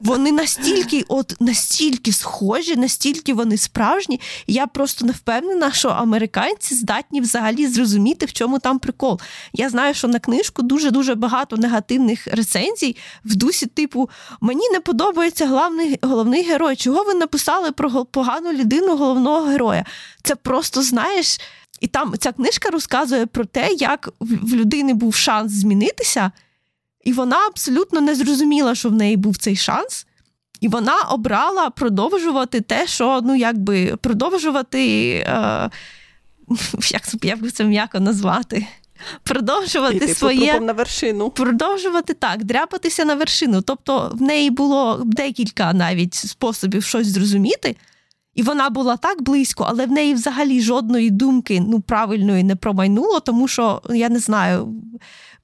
[0.00, 4.20] Вони настільки, от настільки схожі, настільки вони справжні.
[4.46, 9.20] Я просто не впевнена, що американці здатні взагалі зрозуміти, в чому там прикол.
[9.52, 14.80] Я знаю, що на книжку дуже дуже багато негативних рецензій в дусі, типу, мені не
[14.80, 16.76] подобається головний головний герой.
[16.76, 19.84] Чого ви написали про погану людину головного героя?
[20.22, 21.40] Це просто знаєш.
[21.80, 26.32] І там ця книжка розказує про те, як в людини був шанс змінитися.
[27.04, 30.06] І вона абсолютно не зрозуміла, що в неї був цей шанс.
[30.60, 35.70] І вона обрала продовжувати те, що ну якби продовжувати, е,
[36.90, 38.66] як як це м'яко назвати,
[39.22, 41.30] продовжувати Іти своє на вершину.
[41.30, 43.62] Продовжувати так, дряпатися на вершину.
[43.62, 47.76] Тобто в неї було декілька навіть способів щось зрозуміти.
[48.34, 53.20] І вона була так близько, але в неї взагалі жодної думки ну, правильної не промайнуло,
[53.20, 54.74] тому що я не знаю,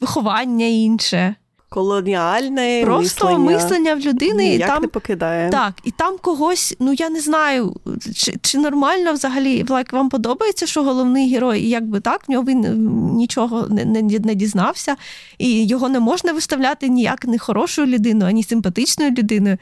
[0.00, 1.34] виховання інше
[1.68, 5.50] колоніальне просто мислення, мислення в людини і там не покидає.
[5.50, 7.76] Так, і там когось, ну я не знаю,
[8.14, 12.44] чи чи нормально взагалі like, вам подобається, що головний герой, і якби так, в нього
[12.44, 12.60] він
[13.16, 14.96] нічого не, не, не дізнався,
[15.38, 19.58] і його не можна виставляти ніяк не хорошою людиною, ані симпатичною людиною.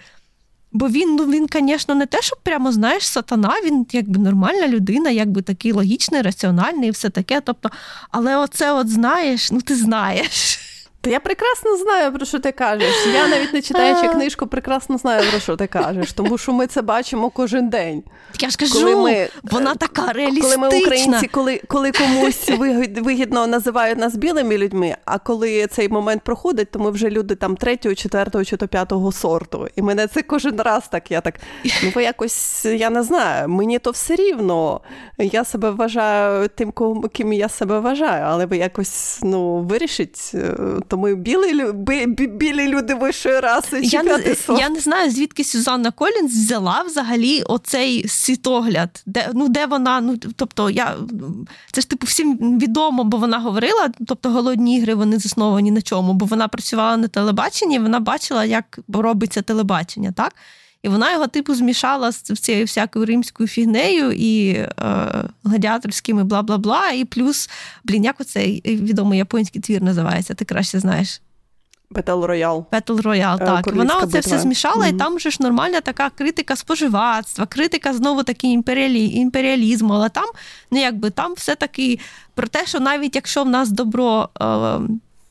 [0.73, 5.11] Бо він, ну він, звісно, не те, що прямо знаєш, сатана, він якби нормальна людина,
[5.11, 7.41] якби такий логічний, раціональний і все таке.
[7.41, 7.71] Тобто,
[8.11, 10.66] але оце, от знаєш, ну ти знаєш.
[11.07, 13.07] Та я прекрасно знаю, про що ти кажеш.
[13.15, 16.83] Я навіть не читаючи книжку, прекрасно знаю, про що ти кажеш, тому що ми це
[16.83, 18.03] бачимо кожен день.
[18.41, 20.57] Я ж кажу, коли ми, вона така реалістична.
[20.57, 22.51] Коли ми українці, коли коли комусь
[23.03, 27.57] вигідно називають нас білими людьми, а коли цей момент проходить, то ми вже люди там
[27.57, 29.69] третього, четвертого чи то п'ятого сорту.
[29.77, 31.11] І мене це кожен раз так.
[31.11, 31.35] Я так
[31.85, 33.49] ну ви якось я не знаю.
[33.49, 34.81] Мені то все рівно.
[35.19, 36.73] Я себе вважаю тим,
[37.13, 40.33] ким я себе вважаю, але ви якось ну вирішить.
[40.97, 41.73] То ми білі
[42.27, 43.81] білі люди вищої раси.
[43.83, 49.67] Я не, я не знаю, звідки Сюзанна Колінс взяла взагалі оцей світогляд, де ну де
[49.67, 50.97] вона, ну тобто, я
[51.73, 53.89] це ж типу всім відомо, бо вона говорила.
[54.07, 58.79] Тобто, голодні ігри вони засновані на чому, бо вона працювала на телебаченні, вона бачила, як
[58.89, 60.33] робиться телебачення, так?
[60.87, 64.69] І вона його типу змішала з цією всякою римською фігнею і е,
[65.45, 66.91] гладіаторськими бла бла бла.
[66.91, 67.51] І плюс,
[67.85, 71.21] блін, як оцей відомий японський твір називається, ти краще знаєш.
[71.91, 72.65] Battle Royale.
[72.73, 73.65] Battle Royale, так.
[73.65, 74.95] Королівська вона оце все змішала, mm-hmm.
[74.95, 79.11] і там вже ж нормальна така критика споживацтва, критика знову таки імперіалі...
[79.11, 79.95] імперіалізму.
[79.95, 80.27] Але там,
[80.71, 81.99] ну якби там все-таки
[82.35, 84.29] про те, що навіть якщо в нас добро.
[84.41, 84.79] Е,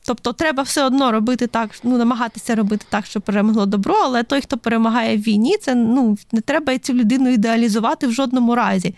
[0.06, 4.40] Тобто треба все одно робити так, ну намагатися робити так, щоб перемогло добро, але той,
[4.40, 8.94] хто перемагає в війні, це ну не треба цю людину ідеалізувати в жодному разі.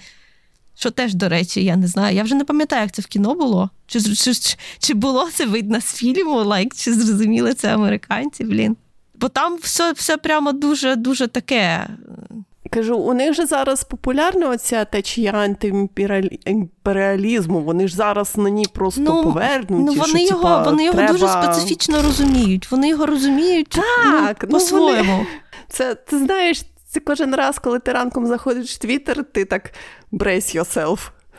[0.75, 2.17] Що теж, до речі, я не знаю.
[2.17, 3.71] Я вже не пам'ятаю, як це в кіно було.
[3.87, 4.33] Чи чи,
[4.79, 8.77] чи було це видно з фільму, лайк, чи зрозуміли це американці, блін.
[9.15, 11.89] Бо там все все прямо дуже-дуже таке.
[12.71, 17.61] Кажу, у них же зараз популярна оця течія антиімперіалізму.
[17.61, 19.73] Вони ж зараз на ній просто ну, повернуті.
[19.73, 22.71] Ну, вони що, його типа, вони його дуже специфічно розуміють.
[22.71, 25.13] Вони його розуміють так, ну, по-своєму.
[25.13, 25.27] Вони...
[25.69, 29.73] Це ти знаєш, це кожен раз, коли ти ранком заходиш в Твіттер, ти так
[30.13, 30.99] brace yourself.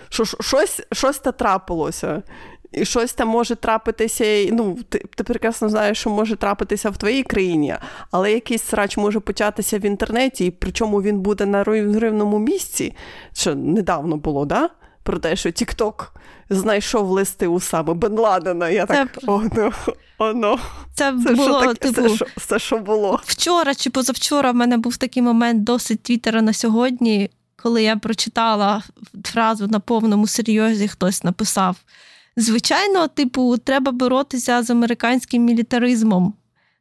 [0.10, 2.24] Що щось щось та трапилося.
[2.72, 7.24] І щось там може трапитися, ну, ти, ти прекрасно знаєш, що може трапитися в твоїй
[7.24, 7.76] країні,
[8.12, 12.96] але якийсь срач може початися в інтернеті, і причому він буде на рівному місці,
[13.34, 14.70] що недавно було, да?
[15.04, 16.14] Про те, що Тікток
[16.50, 18.70] знайшов листи у саме Бен Ладена.
[18.70, 19.28] Я так це...
[19.28, 19.72] о, ну,
[20.18, 20.60] о, ну.
[20.94, 23.20] Це, це було, що типу, все, що, все, що було.
[23.24, 28.84] Вчора чи позавчора в мене був такий момент досить Твіттера на сьогодні, коли я прочитала
[29.26, 31.76] фразу на повному серйозі, хтось написав.
[32.40, 36.34] Звичайно, типу, треба боротися з американським мілітаризмом.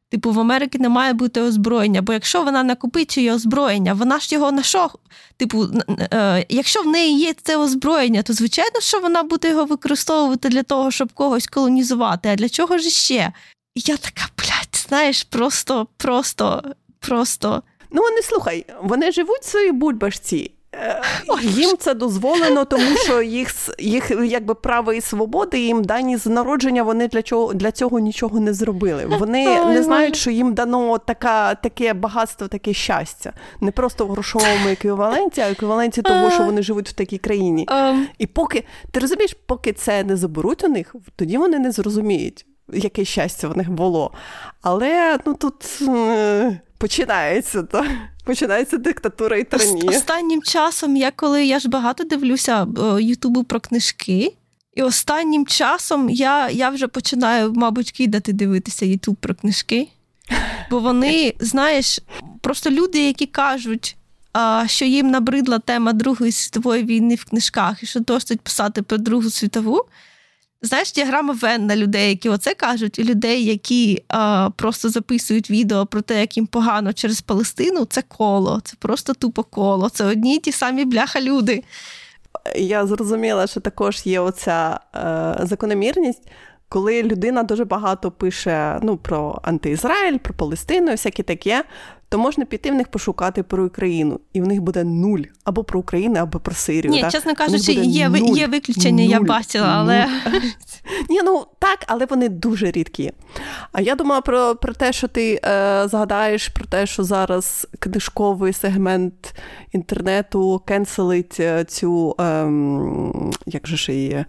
[0.09, 4.51] Типу, в Америці не має бути озброєння, бо якщо вона накопичує озброєння, вона ж його
[4.51, 4.89] на що?
[5.37, 5.67] Типу,
[6.13, 10.63] е, якщо в неї є це озброєння, то звичайно, що вона буде його використовувати для
[10.63, 12.29] того, щоб когось колонізувати.
[12.29, 13.33] А для чого ж ще?
[13.75, 16.63] І я така, блядь, знаєш, просто, просто,
[16.99, 17.63] просто.
[17.91, 20.51] Ну, вони слухай, вони живуть в своїй бульбашці.
[20.75, 21.01] Е,
[21.41, 26.83] їм це дозволено, тому що їх їх якби право і свободи їм дані з народження.
[26.83, 29.05] Вони для чого для цього нічого не зробили.
[29.05, 34.67] Вони не знають, що їм дано така, таке багатство, таке щастя, не просто в грошовому
[34.69, 37.65] еквіваленті, а еквіваленті того, що вони живуть в такій країні.
[37.69, 38.07] Ем.
[38.17, 43.05] І поки ти розумієш, поки це не заберуть у них, тоді вони не зрозуміють, яке
[43.05, 44.11] щастя в них було.
[44.61, 47.85] Але ну тут е, починається то.
[48.23, 49.89] Починається диктатура і тиранія.
[49.89, 54.33] Останнім часом я коли я ж багато дивлюся е, Ютубу про книжки,
[54.75, 59.87] і останнім часом я я вже починаю, мабуть, кидати дивитися Ютуб про книжки.
[60.69, 61.99] Бо вони, знаєш,
[62.41, 63.95] просто люди, які кажуть,
[64.65, 69.29] що їм набридла тема Другої світової війни в книжках і що досить писати про Другу
[69.29, 69.85] світову.
[70.61, 75.85] Знаєш, діаграма Вен на людей, які оце кажуть, і людей, які а, просто записують відео
[75.85, 79.89] про те, як їм погано через Палестину, це коло, це просто тупо коло.
[79.89, 81.63] Це одні й ті самі бляха люди.
[82.55, 86.31] Я зрозуміла, що також є оця е, закономірність,
[86.69, 91.63] коли людина дуже багато пише ну, про антиізраїль, про Палестину, всяке таке
[92.09, 95.79] то можна піти в них пошукати про Україну, і в них буде нуль або про
[95.79, 96.91] Україну, або про Сирію.
[96.91, 97.11] Ні, так?
[97.11, 100.07] чесно кажучи, є нуль, є виключення, нуль, я бачила, але
[101.09, 103.11] Ні, ну так, але вони дуже рідкі.
[103.71, 108.53] А я думала про про те, що ти е, згадаєш про те, що зараз книжковий
[108.53, 109.35] сегмент
[109.71, 112.23] інтернету кенселить е, цю е,
[113.45, 114.25] як же ж її,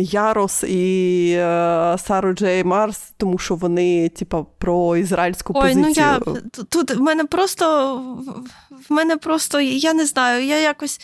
[0.00, 5.84] Ярос і е, Сару Джей Марс, тому що вони, типа, про ізраїльську Ой, позицію.
[6.26, 7.96] Ну я тут в мене просто
[8.88, 11.00] в мене просто, я не знаю, я якось.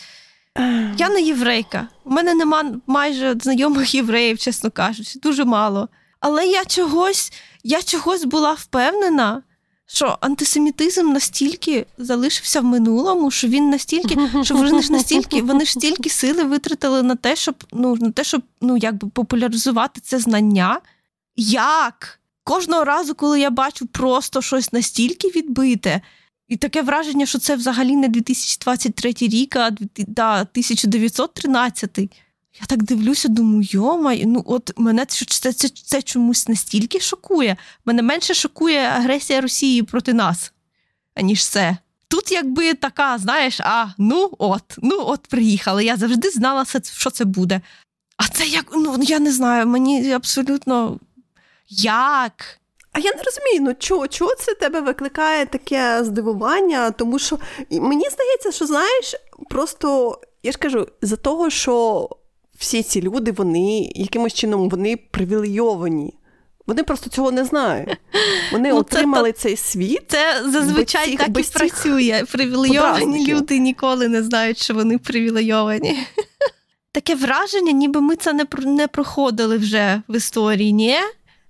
[0.97, 1.87] Я не єврейка.
[2.03, 5.89] У мене нема майже знайомих євреїв, чесно кажучи, дуже мало.
[6.19, 7.33] Але я чогось,
[7.63, 9.41] я чогось була впевнена,
[9.87, 15.71] що антисемітизм настільки залишився в минулому, що він настільки, що вони ж настільки, вони ж
[15.71, 20.81] стільки сили витратили на те, щоб ну, на те, щоб ну, якби популяризувати це знання.
[21.35, 22.19] Як?
[22.43, 26.01] Кожного разу, коли я бачу просто щось настільки відбите,
[26.47, 31.99] і таке враження, що це взагалі не 2023 рік, а 1913.
[32.61, 37.57] Я так дивлюся, думаю, йома, ну от мене це, це, це, це чомусь настільки шокує.
[37.85, 40.53] Мене менше шокує агресія Росії проти нас,
[41.15, 41.77] аніж це.
[42.07, 45.85] Тут, якби така, знаєш, а ну от, ну от приїхали.
[45.85, 47.61] Я завжди знала, що це буде.
[48.17, 50.99] А це як, ну я не знаю, мені абсолютно
[51.69, 52.59] як?
[52.91, 56.91] А я не розумію, ну чого чого це тебе викликає таке здивування?
[56.91, 57.39] Тому що
[57.71, 59.15] мені здається, що знаєш,
[59.49, 62.09] просто я ж кажу, за того, що
[62.57, 66.13] всі ці люди, вони якимось чином вони привілейовані.
[66.67, 67.97] Вони просто цього не знають.
[68.51, 70.03] Вони ну, отримали це, цей світ.
[70.07, 72.23] Це зазвичай цих, так і працює.
[72.31, 75.97] Привілейовані люди ніколи не знають, що вони привілейовані.
[76.91, 80.95] Таке враження, ніби ми це не не проходили вже в історії, ні?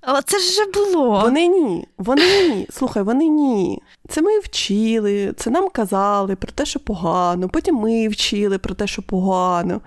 [0.02, 1.22] Але це ж вже було.
[1.22, 1.88] Вони ні.
[1.98, 2.68] Вони ні.
[2.70, 3.82] Слухай, вони ні.
[4.10, 7.50] Це ми вчили, це нам казали про те, що погано.
[7.50, 9.82] Потім ми вчили про те, що погано.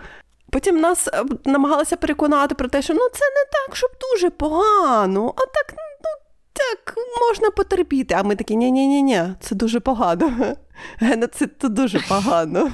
[0.50, 5.34] Потім нас е, намагалися переконати про те, що ну це не так, щоб дуже погано,
[5.36, 6.10] а так, ну
[6.52, 6.96] так,
[7.28, 8.14] можна потерпіти.
[8.18, 10.32] А ми такі, ні-ні, ні це дуже погано.
[10.98, 12.70] Геноцид це дуже погано.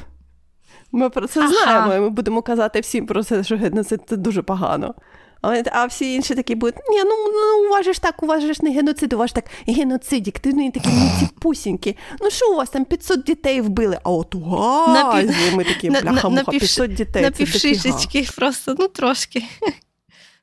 [0.93, 1.49] Ми про це ага.
[1.49, 4.95] знаємо, і ми будемо казати всім про це, що геноцид це дуже погано.
[5.73, 8.53] А всі інші такі будуть, ні, ну ну у вас ж так, у вас ж
[8.63, 11.97] не геноцид, у вас так геноцидік, ти не такі ну, ці пусіньки.
[12.21, 13.99] Ну що у вас там 500 дітей вбили?
[14.03, 17.23] А от у Газі ми такі бляха-муха, 500 дітей.
[17.23, 19.45] На півшишечки просто, ну трошки.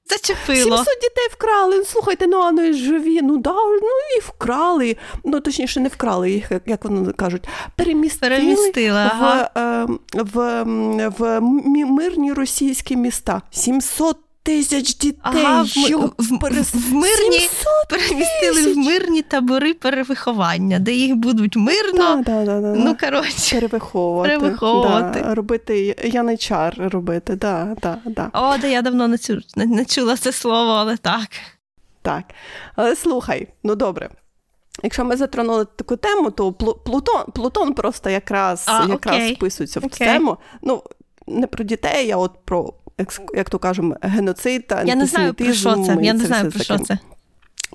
[0.09, 0.77] Зачепило.
[0.77, 1.77] 700 дітей вкрали.
[1.77, 3.21] Ну, слухайте, ну а ж живі.
[3.21, 4.97] Ну да, ну і вкрали.
[5.23, 9.49] Ну точніше, не вкрали їх, як вони кажуть, перемістили ага.
[10.13, 10.63] в, в,
[11.17, 11.41] в, в
[11.85, 13.41] мирні російські міста.
[13.51, 15.19] 700 тисяч дітей.
[15.21, 16.73] Ага, в, в, перес...
[16.73, 17.49] в мирні
[17.89, 22.23] перемістили в мирні табори перевиховання, де їх будуть мирно.
[22.25, 24.29] Да, да, да, ну, коротше, перевиховувати.
[24.29, 25.21] перевиховувати.
[25.21, 27.35] Да, робити яничар робити.
[27.35, 28.29] Да, да, да.
[28.33, 31.29] О, да я давно не, чу, не, не чула це слово, але так.
[32.01, 32.23] Так.
[32.75, 34.09] Але слухай, ну добре.
[34.83, 39.33] Якщо ми затронули таку тему, то Плутон Плутон просто якраз а, якраз окей.
[39.35, 40.37] вписується в цю тему.
[40.61, 40.83] Ну,
[41.27, 42.73] не про дітей, а от про
[43.35, 45.97] як то кажемо, геноцид та Я не знаю, про що це.
[46.01, 46.97] Я не знаю, про що це.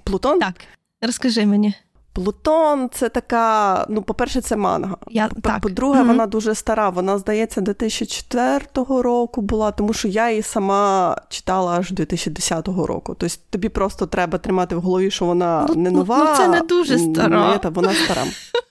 [0.04, 0.38] Плутон?
[0.38, 0.54] Так.
[1.02, 1.74] Розкажи мені.
[2.12, 4.96] Плутон це така, ну, по-перше, це манга.
[5.08, 5.60] Я, так.
[5.60, 6.06] По-друге, mm-hmm.
[6.06, 6.90] вона дуже стара.
[6.90, 13.16] Вона, здається, 2004 року була, тому що я її сама читала аж 2010 року.
[13.18, 16.18] Тобто тобі просто треба тримати в голові, що вона ну, не нова.
[16.18, 17.50] Ну, це не дуже стара.
[17.52, 18.22] Не, та, вона стара.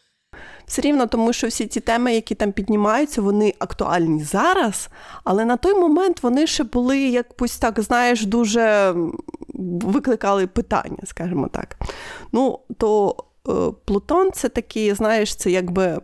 [0.67, 4.89] Все рівно, тому що всі ці теми, які там піднімаються, вони актуальні зараз,
[5.23, 8.95] але на той момент вони ще були якось так, знаєш, дуже
[9.83, 11.77] викликали питання, скажімо так.
[12.31, 13.15] Ну, то
[13.49, 13.51] е,
[13.85, 15.99] Плутон це такі, знаєш, це якби е,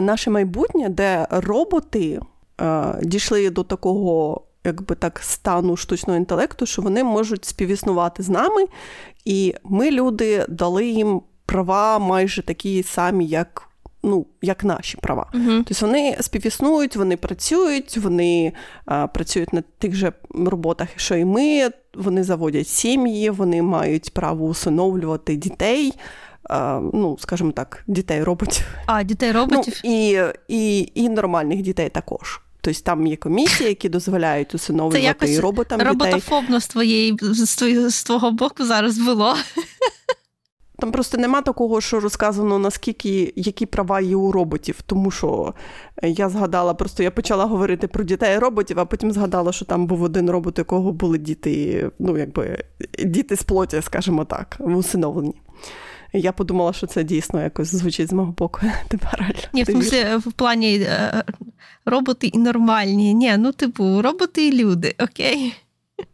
[0.00, 2.20] наше майбутнє, де роботи
[2.60, 4.42] е, дійшли до такого.
[4.64, 8.64] Якби так стану штучного інтелекту, що вони можуть співіснувати з нами,
[9.24, 11.22] і ми, люди, дали їм
[11.56, 13.68] права майже такі самі, як
[14.02, 15.30] ну, як наші права.
[15.34, 15.64] Uh-huh.
[15.66, 18.52] Тобто вони співіснують, вони працюють, вони
[18.84, 21.70] а, працюють на тих же роботах, що і ми.
[21.94, 25.92] Вони заводять сім'ї, вони мають право усиновлювати дітей.
[26.50, 28.66] А, ну, скажімо так, дітей роботів.
[28.86, 29.80] А, дітей роботів?
[29.84, 32.40] Ну, і, і, і нормальних дітей також.
[32.60, 35.92] Тобто там є комісії, які дозволяють усиновлювати і роботам дітей.
[35.92, 37.16] роботофобно з твоєї
[37.88, 39.36] з твого боку зараз було.
[40.78, 44.82] Там просто нема такого, що розказано, наскільки які права є у роботів.
[44.86, 45.54] Тому що
[46.02, 50.02] я згадала, просто я почала говорити про дітей роботів, а потім згадала, що там був
[50.02, 52.64] один робот, у якого були діти, ну якби
[53.04, 55.34] діти з плоті, скажімо так, усиновлені.
[56.12, 58.60] Я подумала, що це дійсно якось звучить з мого боку.
[58.88, 61.24] Тепер Ні, в смысле, в плані е,
[61.84, 63.14] роботи і нормальні.
[63.14, 65.54] Ні, ну типу, роботи і люди, окей.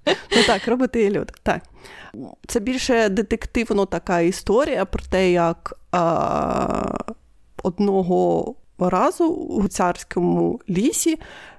[0.06, 1.32] Ну так, роботи і люди.
[1.42, 1.62] Так.
[2.46, 5.98] Це більше детективно така історія про те, як е,
[7.62, 11.18] одного разу у царському лісі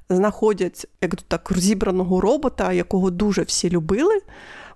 [0.09, 4.19] знаходять як так розібраного робота, якого дуже всі любили.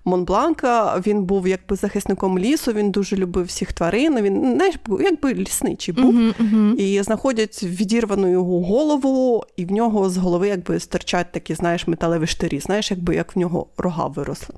[0.08, 4.22] Монбланка, він був якби захисником лісу, він дуже любив всіх тварин.
[4.22, 6.14] Він знаєш, якби лісничий був.
[6.14, 6.74] Uh-huh, uh-huh.
[6.74, 12.26] І знаходять відірвану його голову, і в нього з голови якби стирчать такі, знаєш, металеві
[12.26, 14.54] штирі, знаєш, якби як в нього рога виросли.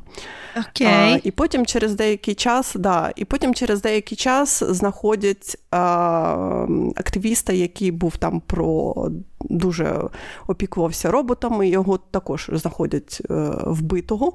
[0.57, 0.87] Okay.
[0.87, 7.53] А, І потім через деякий час, да, і потім через деякий час знаходять а, активіста,
[7.53, 8.95] який був там про
[9.41, 10.09] дуже
[10.47, 11.69] опікувався роботами.
[11.69, 14.33] Його також знаходять е, вбитого,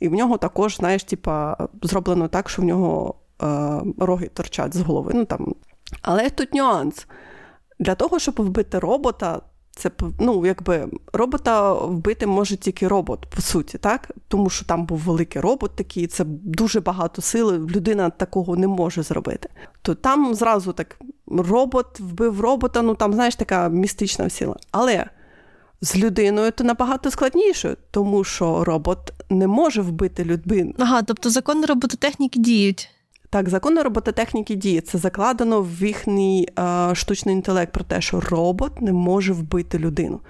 [0.00, 4.80] і в нього також, знаєш, типа, зроблено так, що в нього е, роги торчать з
[4.80, 5.12] голови.
[5.14, 5.54] Ну, там.
[6.02, 7.06] Але тут нюанс.
[7.78, 9.40] Для того, щоб вбити робота,
[9.78, 9.90] це
[10.20, 14.10] ну, якби робота вбити може тільки робот, по суті, так?
[14.28, 19.02] Тому що там був великий робот такий, це дуже багато сили, людина такого не може
[19.02, 19.48] зробити.
[19.82, 20.98] То там зразу так
[21.30, 24.56] робот вбив робота, ну там, знаєш, така містична сила.
[24.70, 25.06] Але
[25.80, 30.74] з людиною то набагато складніше, тому що робот не може вбити людину.
[30.78, 32.90] Ага, тобто закони робототехніки діють.
[33.30, 34.80] Так, закони робототехніки діє.
[34.80, 40.20] Це закладено в їхній е, штучний інтелект про те, що робот не може вбити людину.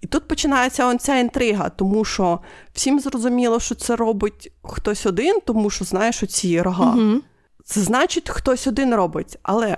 [0.00, 2.40] І тут починається оця інтрига, тому що
[2.72, 6.94] всім зрозуміло, що це робить хтось один, тому що знаєш оці рога.
[6.94, 7.20] Угу.
[7.64, 9.76] Це значить, хтось один робить, але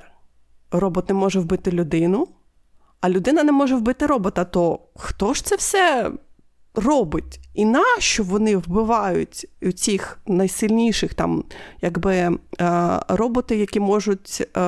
[0.73, 2.29] робот не може вбити людину,
[3.01, 4.45] а людина не може вбити робота.
[4.45, 6.11] То хто ж це все
[6.75, 7.41] робить?
[7.55, 11.45] І нащо вони вбивають цих найсильніших там,
[11.81, 12.39] якби е,
[13.09, 14.61] роботи, які можуть е,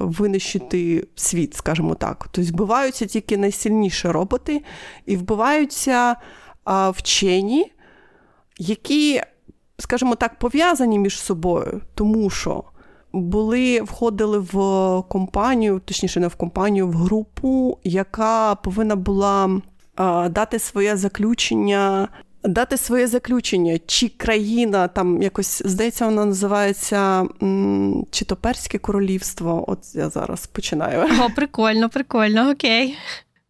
[0.00, 2.28] винищити світ, скажімо так.
[2.30, 4.62] Тобто вбиваються тільки найсильніші роботи,
[5.06, 6.16] і вбиваються
[6.66, 7.72] вчені,
[8.58, 9.22] які,
[9.78, 12.64] скажімо так, пов'язані між собою, тому що.
[13.12, 14.56] Були, входили в
[15.08, 19.60] компанію, точніше, не в компанію, в групу, яка повинна була
[20.30, 22.08] дати своє заключення
[22.44, 27.26] дати своє заключення, чи країна там якось здається, вона називається
[28.10, 29.64] чи то Перське королівство.
[29.68, 31.08] От я зараз починаю.
[31.20, 32.96] О, прикольно, прикольно, окей.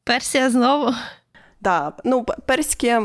[0.05, 0.95] Персія знову.
[1.61, 3.03] Да, ну перське,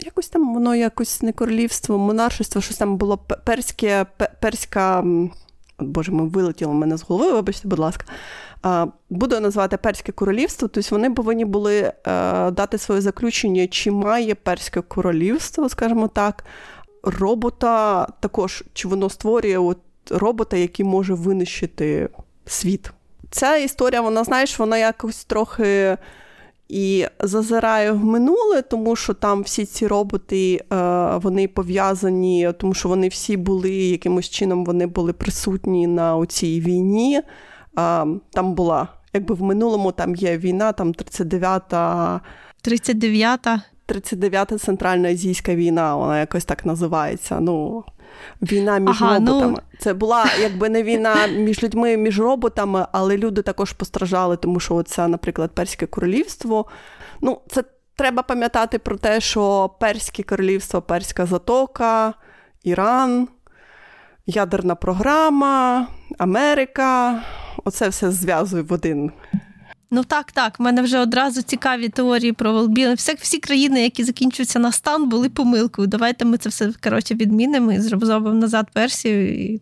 [0.00, 4.06] якось там воно якось не королівство, монаршество, щось там було перське,
[4.40, 5.04] перська.
[5.82, 8.04] Боже, ми вилетіло мене з голови, вибачте, будь ласка.
[9.10, 11.92] Буду називати Перське королівство, тобто вони повинні були е,
[12.50, 16.44] дати своє заключення, чи має Перське королівство, скажімо так,
[17.02, 19.78] робота також, чи воно створює от
[20.10, 22.08] робота, який може винищити
[22.46, 22.92] світ.
[23.30, 25.96] Ця історія, вона, знаєш, вона якось трохи
[26.72, 32.88] і зазирає в минуле, тому що там всі ці роботи е, вони пов'язані, тому що
[32.88, 37.20] вони всі були якимось чином вони були присутні на цій війні.
[38.30, 42.20] Там була, якби в минулому там є війна, там 39-та.
[42.64, 43.62] 39-та.
[43.88, 47.40] 39-та Центральна Азійська війна, вона якось так називається.
[47.40, 47.84] Ну,
[48.42, 49.26] Війна між ага, ну.
[49.26, 49.58] роботами.
[49.72, 49.78] Ну...
[49.78, 54.82] Це була якби не війна між людьми, між роботами, але люди також постраждали, тому що
[54.82, 56.66] це, наприклад, Перське королівство.
[57.20, 57.64] Ну, це
[57.96, 62.14] треба пам'ятати про те, що Перське королівство, Перська затока,
[62.62, 63.28] Іран,
[64.26, 65.86] ядерна програма,
[66.18, 67.22] Америка.
[67.64, 69.12] Оце все зв'язує в один.
[69.94, 70.56] Ну так, так.
[70.58, 72.92] У мене вже одразу цікаві теорії про Волбіл.
[72.92, 75.88] Всі, всі країни, які закінчуються на стан, були помилкою.
[75.88, 79.44] Давайте ми це все коротше відмінимо і зробимо назад версію.
[79.44, 79.60] і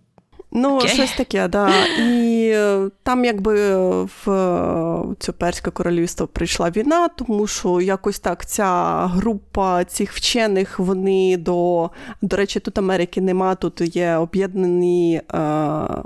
[0.53, 0.89] Ну, okay.
[0.89, 1.87] щось таке, да.
[1.87, 8.47] І е, там, якби в е, це Перське королівство прийшла війна, тому що якось так
[8.47, 11.91] ця група цих вчених, вони до
[12.23, 15.41] до речі, тут Америки нема, тут є об'єднані, е,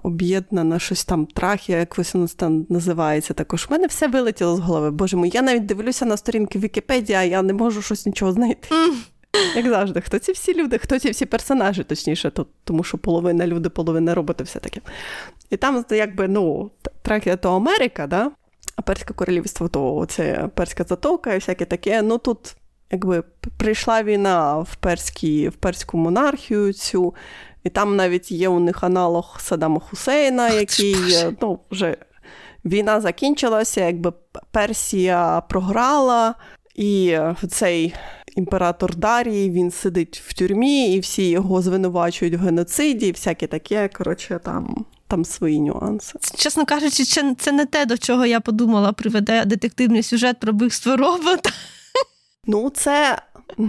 [0.03, 3.35] об'єднана щось там трахія, якось воно там називається.
[3.35, 4.91] Також У мене все вилетіло з голови.
[4.91, 8.75] Боже мій, я навіть дивлюся на сторінки Вікіпедії, а я не можу щось нічого знайти.
[8.75, 9.14] Mm.
[9.57, 13.47] Як завжди, хто ці всі люди, хто ці всі персонажі, точніше, то, тому що половина
[13.47, 14.81] люди, половина роботи, все таке.
[15.51, 16.71] І там, якби, ну,
[17.03, 18.31] Тракія то Америка, да?
[18.77, 22.03] а Перське королівство то це Перська затока і всяке таке.
[22.03, 22.57] Ну тут,
[22.91, 23.23] якби,
[23.57, 27.15] прийшла війна в перські, в перську монархію цю,
[27.65, 30.97] і там навіть є у них аналог Саддама Хусейна, який
[31.41, 31.97] ну, вже
[32.65, 34.13] війна закінчилася, якби
[34.51, 36.35] Персія програла,
[36.75, 37.19] і
[37.51, 37.95] цей
[38.37, 43.89] імператор Дарій, він сидить в тюрмі, і всі його звинувачують в геноциді, і всяке таке.
[43.89, 44.85] Коротше, там.
[45.07, 46.19] Там свої нюанси.
[46.37, 47.05] Чесно кажучи,
[47.39, 51.51] це не те, до чого я подумала, приведе детективний сюжет про бивство робота.
[52.47, 53.23] Ну, це.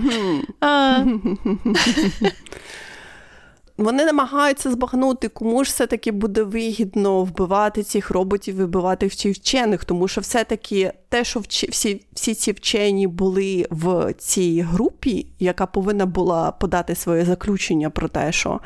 [3.77, 10.21] Вони намагаються збагнути, кому ж все-таки буде вигідно вбивати цих роботів, вибивати вчених, тому що
[10.21, 16.51] все-таки те, що вчі всі всі ці вчені були в цій групі, яка повинна була
[16.51, 18.59] подати своє заключення про те, що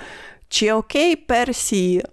[0.50, 2.04] чи окей Персії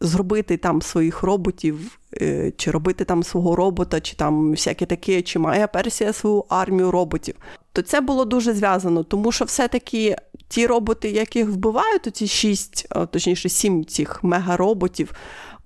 [0.00, 5.38] зробити там своїх роботів, е, чи робити там свого робота, чи там всяке таке, чи
[5.38, 7.34] має Персія свою армію роботів,
[7.72, 10.16] то це було дуже зв'язано, тому що все-таки
[10.48, 15.12] ті роботи, яких вбивають, ці шість, точніше, сім цих мегароботів,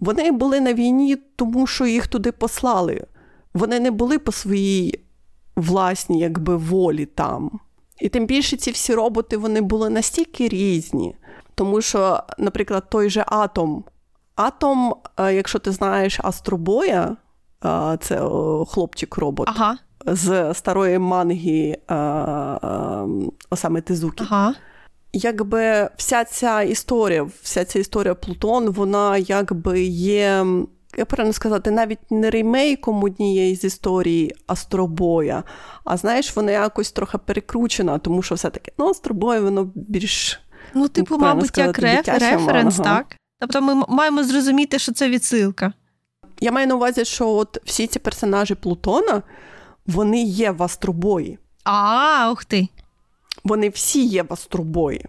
[0.00, 3.06] вони були на війні, тому що їх туди послали.
[3.54, 5.00] Вони не були по своїй
[5.56, 7.60] власній якби, волі там.
[8.00, 11.14] І тим більше ці всі роботи вони були настільки різні.
[11.54, 13.84] Тому що, наприклад, той же атом.
[14.40, 17.16] Атом, е, якщо ти знаєш Астробоя,
[17.64, 18.20] е, це
[18.66, 19.78] хлопчик-робот ага.
[20.06, 21.94] з старої манги е,
[23.50, 24.24] Осами Тезукі.
[24.30, 24.54] Ага
[25.12, 30.46] якби вся ця історія, вся ця історія Плутон, вона якби є.
[30.96, 35.42] Я правильно сказати, навіть не ремейком однієї з історії Астробоя,
[35.84, 40.40] а знаєш, вона якось трохи перекручена, тому що все-таки ну, Астробой, воно більш.
[40.74, 42.96] Ну, типу, мабуть, сказати, як реф, референс, ага.
[42.96, 43.16] так?
[43.40, 45.72] Тобто ми маємо зрозуміти, що це відсилка.
[46.40, 49.22] Я маю на увазі, що от всі ці персонажі Плутона,
[49.86, 51.38] вони є в Астробої.
[51.64, 52.68] А, ух ти.
[53.44, 55.06] Вони всі є в Астробої.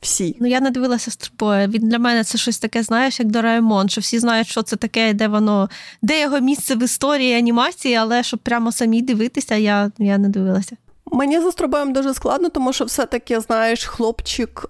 [0.00, 0.36] Всі.
[0.40, 1.66] Ну, я не дивилася Астробоя.
[1.66, 5.12] Він для мене це щось таке, знаєш, як Дораемон, що всі знають, що це таке,
[5.14, 5.68] де воно,
[6.02, 10.76] де його місце в історії анімації, але щоб прямо самі дивитися, я я не дивилася.
[11.06, 14.66] Мені з Астробоєм дуже складно, тому що все-таки, знаєш, хлопчик,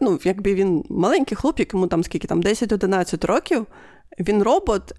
[0.00, 3.66] ну, якби він маленький хлопчик, йому там скільки там 10-11 років,
[4.18, 4.94] він робот,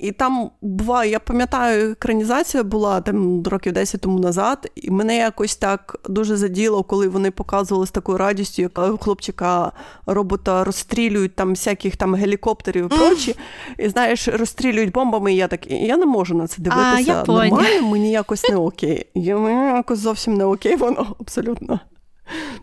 [0.00, 5.56] і там буває, я пам'ятаю, екранізація була там років 10 тому назад, і мене якось
[5.56, 9.72] так дуже заділо, коли вони показували з такою радістю, як хлопчика
[10.06, 13.36] робота розстрілюють там всяких там гелікоптерів і прочі.
[13.78, 15.32] І знаєш, розстрілюють бомбами.
[15.32, 16.84] і Я так я не можу на це дивитися.
[16.86, 19.06] А, Нормально, мені якось не окей.
[19.14, 21.80] Мені якось зовсім не окей, воно абсолютно.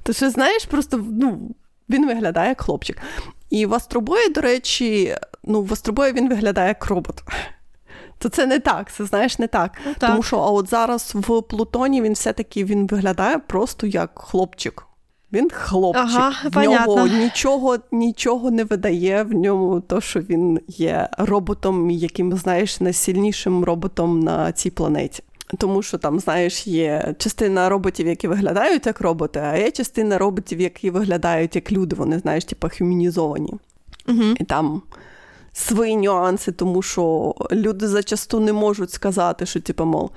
[0.03, 1.55] То що, знаєш, просто ну,
[1.89, 3.01] він виглядає як хлопчик.
[3.49, 7.23] І в Астробої, до речі, ну, в Астробої він виглядає як робот.
[8.17, 9.71] То це не так, це знаєш, не так.
[9.85, 10.09] Ну, так.
[10.09, 14.83] Тому що а от зараз в Плутоні він все-таки він виглядає просто як хлопчик.
[15.33, 16.05] Він хлопчик.
[16.05, 22.37] Ага, в нього нічого нічого не видає в ньому, то що він є роботом, яким,
[22.37, 25.23] знаєш, найсильнішим роботом на цій планеті.
[25.57, 30.61] Тому що там, знаєш, є частина роботів, які виглядають як роботи, а є частина роботів,
[30.61, 31.95] які виглядають як люди.
[31.95, 33.53] Вони, знаєш, типу, хюмінізовані.
[34.07, 34.23] Угу.
[34.39, 34.81] І там
[35.53, 40.11] свої нюанси, тому що люди зачасту не можуть сказати, що, типу, мов,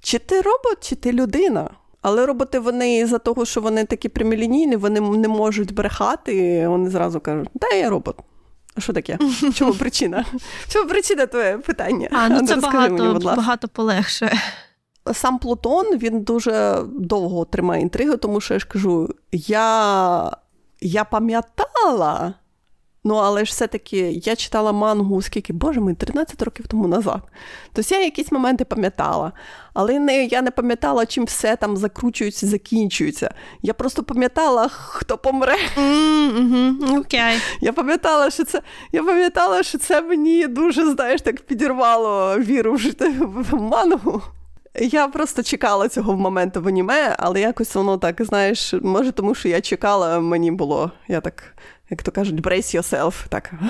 [0.00, 1.70] чи ти робот, чи ти людина.
[2.02, 7.20] Але роботи вони за того, що вони такі прямолінійні, вони не можуть брехати, вони зразу
[7.20, 8.16] кажуть, да, я робот.
[8.78, 9.18] Що таке?
[9.54, 10.24] Чому причина?
[10.68, 12.08] Чому причина твоє питання?
[12.12, 14.38] А, ну це багато мені, багато полегше.
[15.12, 20.30] Сам Плутон він дуже довго тримає інтригу, тому що я ж кажу, я,
[20.80, 22.34] я пам'ятала.
[23.06, 27.22] Ну, але ж все-таки я читала мангу, скільки, боже мій, 13 років тому назад.
[27.72, 29.32] Тобто я якісь моменти пам'ятала,
[29.74, 33.34] але не, я не пам'ятала, чим все там закручується, закінчується.
[33.62, 35.56] Я просто пам'ятала, хто помре.
[35.76, 36.78] Mm-hmm.
[36.78, 37.40] Okay.
[37.60, 42.78] Я пам'ятала, що це я пам'ятала, що це мені дуже, знаєш, так підірвало віру
[43.18, 44.22] в мангу.
[44.80, 49.48] Я просто чекала цього моменту в аніме, але якось воно так, знаєш, може, тому що
[49.48, 50.90] я чекала, мені було.
[51.08, 51.54] Я так
[51.90, 53.28] як то кажуть, brace yourself.
[53.28, 53.52] Так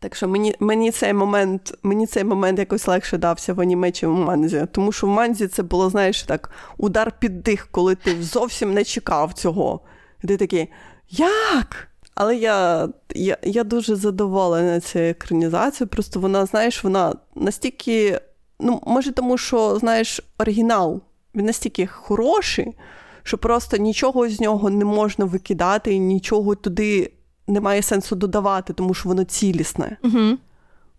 [0.00, 4.06] Так що мені мені, цей момент мені цей момент якось легше дався в аніме, чи
[4.06, 4.66] в манзі.
[4.72, 8.84] Тому що в манзі це було, знаєш, так, удар під дих, коли ти зовсім не
[8.84, 9.80] чекав цього.
[10.24, 10.68] І ти такий,
[11.10, 11.88] як?
[12.14, 15.88] Але я я, я дуже задоволена цією екранізацією.
[15.88, 18.20] Просто вона, знаєш, вона настільки,
[18.60, 21.00] ну, може, тому що, знаєш, оригінал,
[21.34, 22.74] він настільки хороший
[23.22, 27.12] що просто нічого з нього не можна викидати, і нічого туди
[27.46, 29.96] немає сенсу додавати, тому що воно цілісне.
[30.04, 30.38] Угу.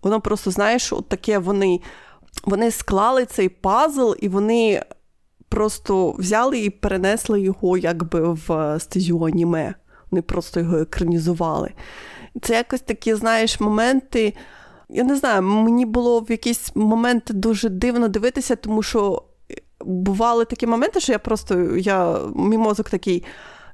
[0.03, 1.79] Воно просто, знаєш, от таке вони
[2.43, 4.83] вони склали цей пазл, і вони
[5.49, 9.73] просто взяли і перенесли його якби в стезю аніме.
[10.11, 11.71] Вони просто його екранізували.
[12.41, 14.33] Це якось такі, знаєш, моменти.
[14.89, 19.23] Я не знаю, мені було в якийсь момент дуже дивно дивитися, тому що
[19.85, 23.23] бували такі моменти, що я просто я, мій мозок такий.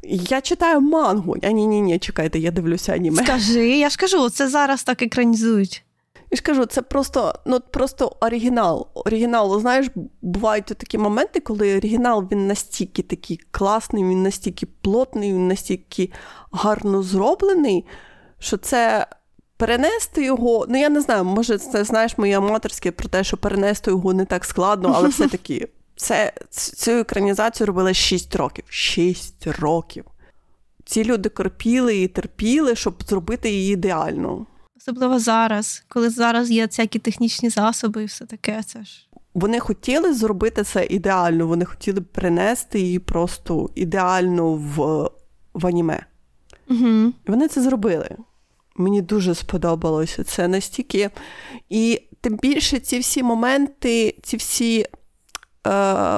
[0.04, 1.36] Я читаю мангу.
[1.44, 3.24] А ні, ні, ні, чекайте, я дивлюся аніме.
[3.24, 5.84] Скажи, я ж кажу, це зараз так екранізують.
[6.32, 8.88] Я ж кажу, це просто ну, просто оригінал.
[8.94, 9.88] Оригінал, знаєш,
[10.22, 16.12] бувають такі моменти, коли оригінал він настільки такий класний, він настільки плотний, він настільки
[16.52, 17.86] гарно зроблений,
[18.40, 19.08] що це
[19.58, 20.66] перенести його.
[20.70, 24.26] Ну, я не знаю, може, це знаєш моє аматорське про те, що перенести його не
[24.26, 25.68] так складно, але все-таки
[25.98, 28.64] це, Цю екранізацію робили 6 років.
[28.70, 30.06] 6 років.
[30.86, 34.46] Ці люди корпіли і терпіли, щоб зробити її ідеально.
[34.78, 38.64] Особливо зараз, коли зараз є всякі технічні засоби і все таке.
[38.64, 39.08] Це ж.
[39.34, 45.10] Вони хотіли зробити це ідеально, вони хотіли принести її просто ідеально в
[45.54, 46.06] в аніме.
[46.70, 47.14] Угу.
[47.28, 48.10] І вони це зробили.
[48.76, 51.10] Мені дуже сподобалося це настільки.
[51.70, 54.86] І тим більше ці всі моменти, ці всі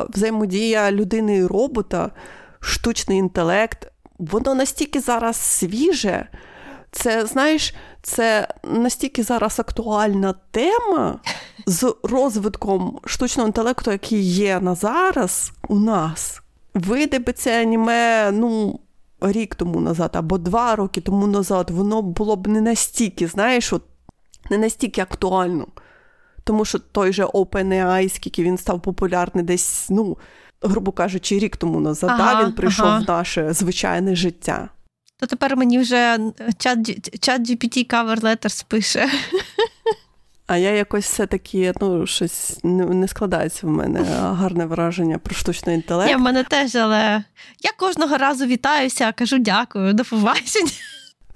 [0.09, 2.11] взаємодія людини і робота,
[2.59, 6.27] штучний інтелект, воно настільки зараз свіже.
[6.91, 11.19] Це, знаєш, це настільки зараз актуальна тема
[11.65, 16.41] з розвитком штучного інтелекту, який є на зараз у нас.
[16.73, 18.79] Вийде би це аніме, ну,
[19.21, 23.83] рік тому назад, або два роки тому назад, воно було б не настільки, знаєш, от,
[24.51, 25.67] не настільки актуально.
[26.49, 30.17] Тому що той же OpenAI, скільки він став популярний десь, ну,
[30.61, 32.99] грубо кажучи, рік тому назад, ага, він прийшов ага.
[32.99, 34.69] в наше звичайне життя.
[35.19, 36.19] То тепер мені вже
[36.57, 39.09] чат GPT cover letters пише.
[40.47, 45.75] А я якось все-таки ну, щось не, не складається в мене гарне враження про штучний
[45.75, 46.09] інтелект.
[46.09, 47.23] Ні, в мене теж, але
[47.61, 50.71] я кожного разу вітаюся, кажу дякую, до побачення.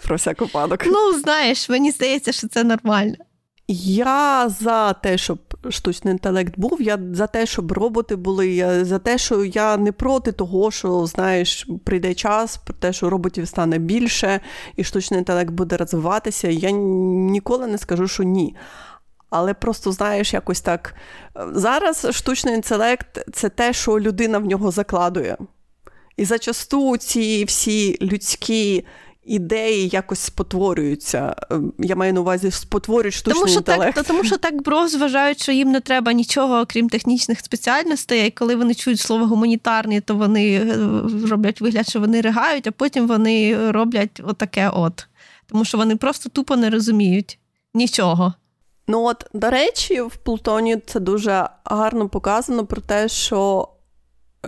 [0.03, 0.83] Про всяк випадок.
[0.85, 3.15] Ну, знаєш, мені здається, що це нормально.
[3.67, 5.39] Я за те, щоб
[5.69, 9.91] штучний інтелект був, я за те, щоб роботи були, я за те, що я не
[9.91, 14.39] проти того, що знаєш, прийде час, про те, що роботів стане більше,
[14.75, 16.47] і штучний інтелект буде розвиватися.
[16.47, 18.55] Я ніколи не скажу, що ні.
[19.29, 20.95] Але просто знаєш, якось так.
[21.53, 25.37] Зараз штучний інтелект це те, що людина в нього закладує.
[26.17, 28.85] І зачасту ці всі людські
[29.25, 31.35] ідеї якось спотворюються.
[31.51, 33.95] Ем, я маю на увазі спотворюють штучний тому, що інтелект.
[33.95, 38.27] Так, тому що так броз вважають, що їм не треба нічого, окрім технічних спеціальностей.
[38.27, 40.77] І коли вони чують слово гуманітарні, то вони е,
[41.29, 45.07] роблять вигляд, що вони ригають, а потім вони роблять отаке от.
[45.47, 47.39] Тому що вони просто тупо не розуміють
[47.73, 48.33] нічого.
[48.87, 53.69] Ну от, до речі, в Плутоні це дуже гарно показано про те, що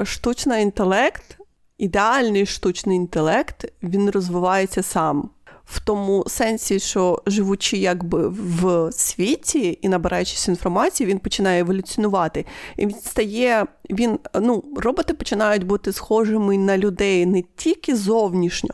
[0.03, 1.37] штучний інтелект,
[1.77, 5.29] ідеальний штучний інтелект, він розвивається сам.
[5.65, 12.45] В тому сенсі, що живучи якби в світі і набираючись інформації, він починає еволюціонувати.
[12.77, 18.69] І він стає, він, ну, роботи починають бути схожими на людей не тільки зовнішньо,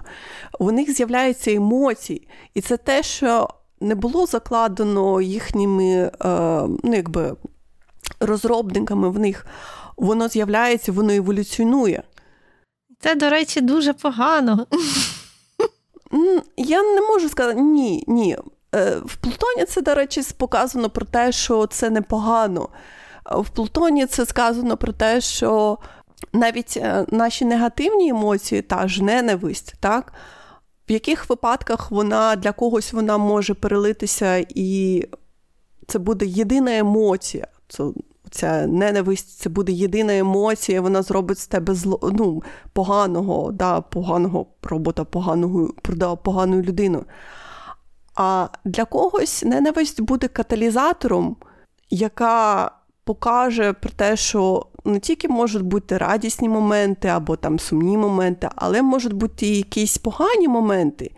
[0.60, 2.28] у них з'являються емоції.
[2.54, 3.50] І це те, що
[3.82, 6.12] не було закладено їхніми е,
[6.84, 7.36] ну, якби,
[8.20, 9.46] розробниками в них,
[9.98, 12.04] воно з'являється, воно еволюціонує.
[13.04, 14.68] Це, до речі, дуже погано.
[16.58, 18.38] Я не можу сказати ні, ні.
[18.76, 22.70] Е, в Плутоні це, до речі, показано про те, що це непогано.
[23.26, 25.78] В Плутоні це сказано про те, що
[26.34, 30.14] навіть е, наші негативні емоції, та ж ненависть, так,
[30.90, 35.06] в яких випадках вона для когось вона може перелитися, і
[35.88, 37.48] це буде єдина емоція.
[37.68, 37.84] Це
[38.32, 44.46] Ця ненависть це буде єдина емоція, вона зробить з тебе зло, ну, поганого, да, поганого
[44.64, 47.06] робота, поганого, да, погану людину.
[48.16, 51.36] А для когось ненависть буде каталізатором,
[51.90, 52.72] яка
[53.04, 58.82] покаже про те, що не тільки можуть бути радісні моменти або там сумні моменти, але
[58.82, 61.12] можуть бути і якісь погані моменти.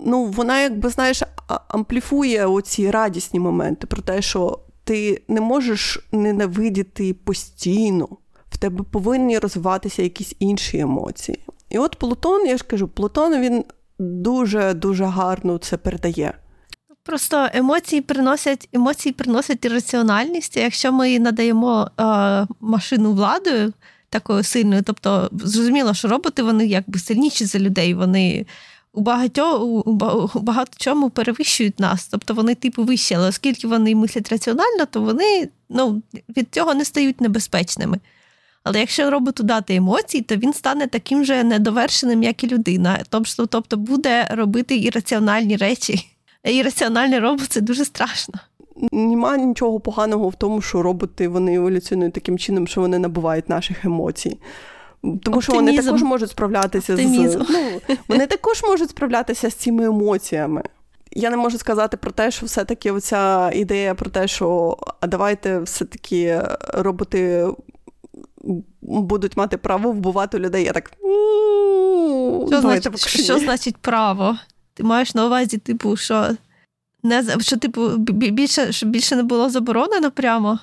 [0.00, 1.22] Ну, Вона, якби знаєш,
[1.68, 8.08] ампліфує оці радісні моменти про те, що ти не можеш ненавидіти постійно.
[8.50, 11.38] В тебе повинні розвиватися якісь інші емоції.
[11.70, 13.64] І от Плутон, я ж кажу, Плутон він
[13.98, 16.38] дуже-дуже гарно це передає.
[17.02, 20.56] Просто емоції приносять емоції приносять ірраціональність.
[20.56, 23.72] Якщо ми надаємо е, машину владою
[24.10, 28.46] такою сильною, тобто зрозуміло, що роботи вони якби сильніші за людей, вони
[28.96, 29.92] у багатьо, у
[30.40, 32.06] багато чому перевищують нас.
[32.06, 36.02] Тобто вони типу вищі, але оскільки вони мислять раціонально, то вони ну,
[36.36, 37.98] від цього не стають небезпечними.
[38.64, 42.98] Але якщо роботу дати емоції, то він стане таким же недовершеним, як і людина.
[43.08, 46.06] Тобто, тобто буде робити ірраціональні речі.
[46.44, 48.34] Ірраціональний робот це дуже страшно.
[48.92, 53.84] Нема нічого поганого в тому, що роботи вони еволюціонують таким чином, що вони набувають наших
[53.84, 54.38] емоцій.
[55.22, 57.42] Тому що вони також можуть справлятися Оптимізм.
[57.42, 60.62] з ну, вони також можуть справлятися з цими емоціями.
[61.12, 65.58] Я не можу сказати про те, що все-таки оця ідея про те, що а давайте
[65.58, 66.42] все-таки
[66.72, 67.46] роботи
[68.82, 70.64] будуть мати право вбивати людей.
[70.64, 70.92] Я так.
[72.48, 74.38] Що значить, що значить право?
[74.74, 76.28] Ти маєш на увазі, типу, що
[77.02, 80.58] не що, типу, більше, щоб більше не було заборонено прямо?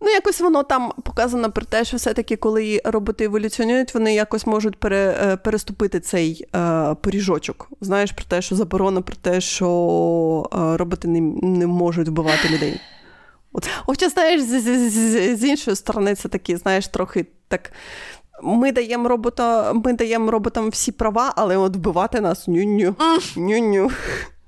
[0.00, 4.76] Ну, якось воно там показано про те, що все-таки, коли роботи еволюціонують, вони якось можуть
[4.76, 7.70] пере, е, переступити цей е, поріжочок.
[7.80, 12.80] Знаєш, про те, що заборона, про те, що е, роботи не, не можуть вбивати людей.
[13.52, 13.68] От.
[13.86, 17.72] Хоча, знаєш, з, з, з, з іншої сторони, це такі, знаєш, трохи так.
[18.42, 22.94] Ми даємо робота, ми даємо роботам всі права, але от вбивати нас ню-ню,
[23.36, 23.90] ню-ню,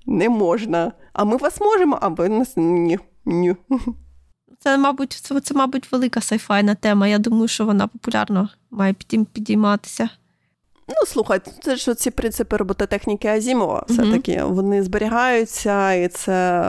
[0.07, 0.93] не можна.
[1.13, 2.99] А ми вас можемо, а ви нас ні.
[3.25, 3.57] ні.
[4.69, 7.09] Це, мабуть, це, це, мабуть, велика сайфайна тема.
[7.09, 8.95] Я думаю, що вона популярно має
[9.33, 10.09] підійматися.
[10.89, 13.85] Ну, слухай, це ж ці принципи робототехніки Азімова.
[13.89, 14.53] Все-таки mm-hmm.
[14.53, 16.63] вони зберігаються, і це,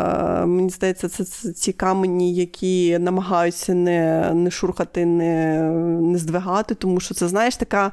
[0.46, 5.62] мені здається, це, це ці камені, які намагаються не не шурхати, не
[6.02, 7.92] не здвигати, тому що це, знаєш, така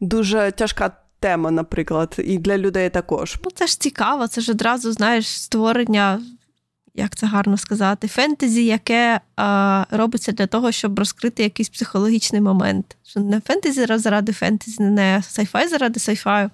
[0.00, 3.36] дуже тяжка тема, наприклад, і для людей також.
[3.44, 6.20] Ну, це ж цікаво, це ж одразу, знаєш, створення
[6.96, 12.96] як це гарно сказати, фентезі, яке а, робиться для того, щоб розкрити якийсь психологічний момент.
[13.02, 16.50] Що не фентезі заради фентезі, не сайфай заради сайфаю,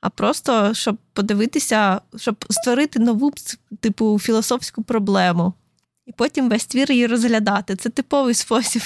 [0.00, 3.32] а просто щоб подивитися, щоб створити нову
[3.80, 5.52] типу філософську проблему.
[6.06, 7.76] І потім весь твір її розглядати.
[7.76, 8.82] Це типовий спосіб.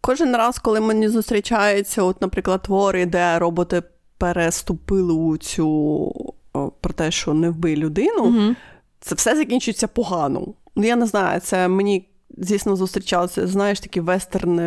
[0.00, 3.82] Кожен раз, коли мені зустрічаються, от, наприклад, твори, де роботи
[4.18, 6.34] переступили у цю
[6.80, 8.22] про те, що не вбий людину.
[8.22, 8.54] Угу
[9.00, 10.46] це все закінчується погано.
[10.76, 12.06] Ну, я не знаю, це мені.
[12.38, 14.58] Звісно, зустрічалися, знаєш, такі вестерн,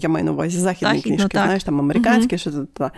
[0.00, 1.44] я маю на увазі західні Західно, книжки, так.
[1.44, 2.90] знаєш, там американські, що та.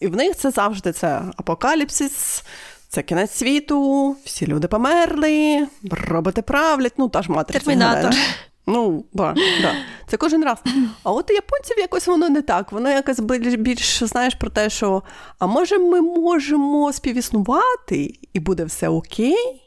[0.00, 2.44] І в них це завжди це апокаліпсис,
[2.88, 7.64] це кінець світу, всі люди померли, роботи правлять, ну та ж матриця.
[7.64, 8.14] Термінатор.
[8.66, 9.74] Ну, да, да.
[10.06, 10.58] Це кожен раз.
[11.02, 12.72] А от у японців якось воно не так.
[12.72, 13.20] Воно якось
[13.56, 15.02] більш знаєш про те, що
[15.38, 19.62] а може ми можемо співіснувати і буде все окей?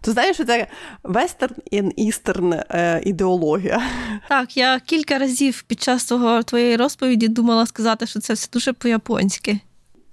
[0.00, 0.66] То знаєш, це
[1.02, 2.54] вестерн і істерн
[3.02, 3.82] ідеологія.
[4.28, 8.72] Так, я кілька разів під час твого твоєї розповіді думала сказати, що це все дуже
[8.72, 9.60] по-японськи.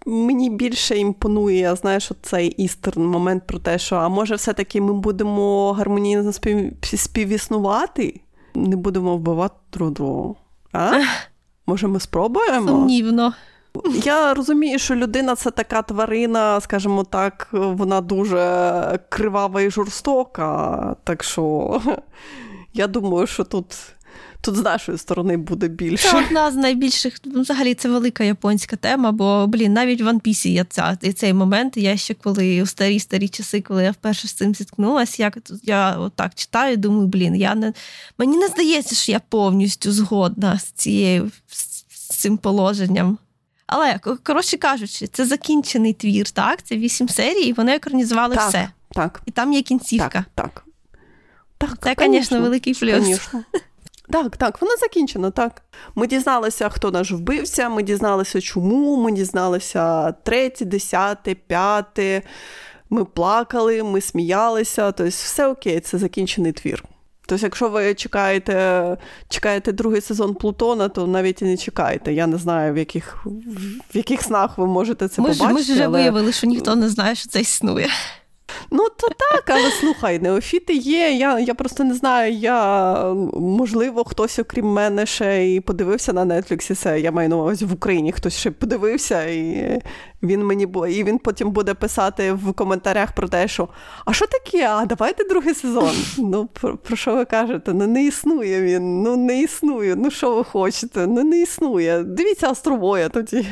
[0.09, 5.73] Мені більше імпонує, знаєш, цей істерн момент про те, що а може, все-таки ми будемо
[5.73, 6.73] гармонійно спів...
[6.83, 8.21] співіснувати,
[8.55, 10.35] не будемо вбивати друг друга.
[10.73, 10.91] А?
[11.67, 12.67] Може, ми спробуємо?
[12.67, 13.33] Сумнівно.
[14.03, 20.95] Я розумію, що людина це така тварина, скажімо так, вона дуже кривава і жорстока.
[21.03, 21.81] Так що
[22.73, 23.75] я думаю, що тут
[24.41, 26.11] тут з нашої сторони буде більше.
[26.11, 30.21] Це одна з найбільших, ну, взагалі, це велика японська тема, бо, блін, навіть в One
[30.21, 31.77] Piece є ця, цей момент.
[31.77, 35.31] Я ще коли у старі старі часи, коли я вперше з цим зіткнулася, я,
[35.63, 37.73] я отак читаю, думаю, блін, я не
[38.17, 43.17] мені не здається, що я повністю згодна з цією з цим положенням.
[43.67, 46.63] Але, коротше кажучи, це закінчений твір, так?
[46.63, 48.69] Це вісім серій, і вони екранізували так, все.
[48.91, 49.21] Так.
[49.25, 50.25] І там є кінцівка.
[50.35, 50.65] Так.
[51.57, 51.77] так.
[51.77, 52.93] так це, звісно, великий плюс.
[52.93, 53.43] Конечно.
[54.11, 55.61] Так, так, воно закінчено, так.
[55.95, 62.21] Ми дізналися, хто наш вбився, ми дізналися, чому, ми дізналися третє, десяте, п'яте.
[62.89, 64.91] Ми плакали, ми сміялися.
[64.91, 66.83] Тобто, все окей, це закінчений твір.
[67.25, 68.97] Тобто, якщо ви чекаєте
[69.29, 72.13] чекаєте другий сезон Плутона, то навіть і не чекайте.
[72.13, 73.25] Я не знаю, в яких
[73.93, 75.47] в яких снах ви можете це ми побачити.
[75.47, 75.99] Ж, ми ж вже але...
[75.99, 77.89] виявили, що ніхто не знає, що це існує.
[78.71, 81.11] Ну, то так, але слухай, неофіти є.
[81.11, 82.33] Я я просто не знаю.
[82.33, 86.99] Я, Можливо, хтось, окрім мене, ще і подивився на Нетфліксі це.
[86.99, 89.81] Я маю на увазі в Україні хтось ще подивився, і
[90.23, 93.69] він мені і він потім буде писати в коментарях про те, що
[94.05, 94.67] а що таке?
[94.67, 95.95] А давайте другий сезон.
[96.17, 97.73] Ну, про, про що ви кажете?
[97.73, 99.95] Ну не існує він, ну не існує.
[99.95, 101.07] Ну що ви хочете?
[101.07, 102.03] Ну не існує.
[102.03, 103.45] Дивіться Астробоя тоді.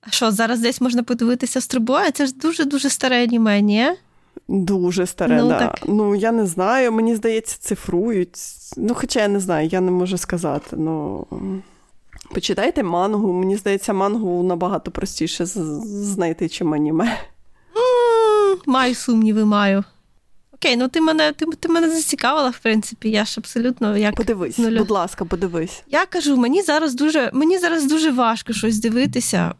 [0.00, 2.10] А що, зараз десь можна подивитися Астробоя?
[2.10, 3.86] Це ж дуже-дуже старе аніме, ні?
[4.48, 5.58] Дуже старе, ну, да.
[5.58, 5.78] Так.
[5.86, 8.38] Ну, я не знаю, мені здається, цифрують.
[8.76, 10.76] Ну, хоча я не знаю, я не можу сказати.
[10.76, 11.26] Ну,
[12.34, 13.32] Почитайте мангу.
[13.32, 17.18] Мені здається, мангу набагато простіше знайти, чим аніме.
[18.66, 19.84] Маю сумніви, маю.
[20.52, 24.14] Окей, ну ти мене ти, ти мене зацікавила, в принципі, я ж абсолютно як.
[24.14, 24.78] Подивись, нуля.
[24.78, 25.82] будь ласка, подивись.
[25.88, 29.54] Я кажу, мені зараз дуже мені зараз дуже важко щось дивитися.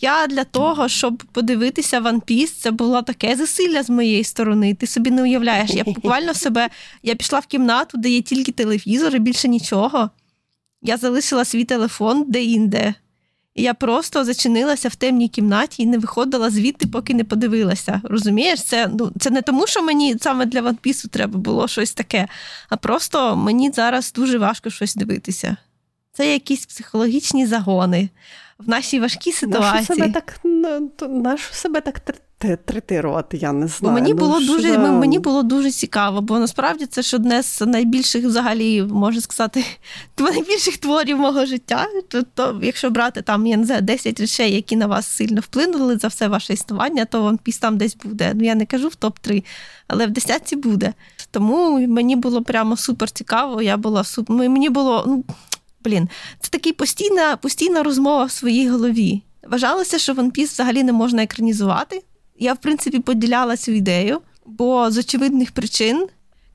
[0.00, 4.74] Я для того, щоб подивитися One Piece, це було таке засилля з моєї сторони.
[4.74, 5.70] Ти собі не уявляєш.
[5.70, 6.68] Я буквально себе
[7.02, 10.10] я пішла в кімнату, де є тільки телевізор і більше нічого.
[10.82, 12.94] Я залишила свій телефон де-інде.
[13.54, 18.00] І я просто зачинилася в темній кімнаті і не виходила звідти, поки не подивилася.
[18.04, 21.92] Розумієш, це ну, це не тому, що мені саме для One Piece треба було щось
[21.92, 22.28] таке,
[22.68, 25.56] а просто мені зараз дуже важко щось дивитися.
[26.12, 28.08] Це якісь психологічні загони
[28.58, 29.72] в нашій важкій ситуації.
[29.72, 30.40] Нашу себе так
[31.08, 32.00] нашу себе так
[32.64, 33.94] третирувати, я не знаю.
[33.94, 37.60] Мені ну, було ну, дуже мені було дуже цікаво, бо насправді це ж одне з
[37.60, 39.64] найбільших, взагалі, можна сказати,
[40.18, 41.86] найбільших творів мого життя.
[42.08, 45.98] То, то якщо брати там я не знаю, 10 речей, які на вас сильно вплинули
[45.98, 48.32] за все ваше існування, то One Piece там десь буде.
[48.34, 49.44] Ну я не кажу в топ-3,
[49.88, 50.92] але в десятці буде.
[51.30, 53.62] Тому мені було прямо супер цікаво.
[53.62, 54.36] Я була супер.
[54.36, 55.24] Мені було ну
[55.86, 56.08] блін,
[56.40, 59.22] це такий постійна, постійна розмова в своїй голові.
[59.48, 62.02] Вважалося, що One Piece взагалі не можна екранізувати.
[62.38, 66.06] Я, в принципі, поділяла цю ідею, бо з очевидних причин.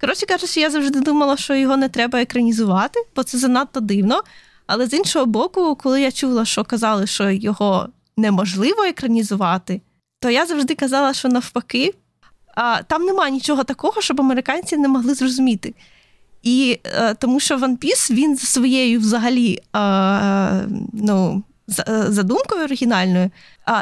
[0.01, 4.23] Коротше кажучи, я завжди думала, що його не треба екранізувати, бо це занадто дивно.
[4.67, 9.81] Але з іншого боку, коли я чула, що казали, що його неможливо екранізувати,
[10.19, 11.93] то я завжди казала, що навпаки,
[12.55, 15.73] а, там немає нічого такого, щоб американці не могли зрозуміти.
[16.43, 23.31] І е, тому що One Piece, він за своєю взагалі е, ну, е, задумкою оригінальною,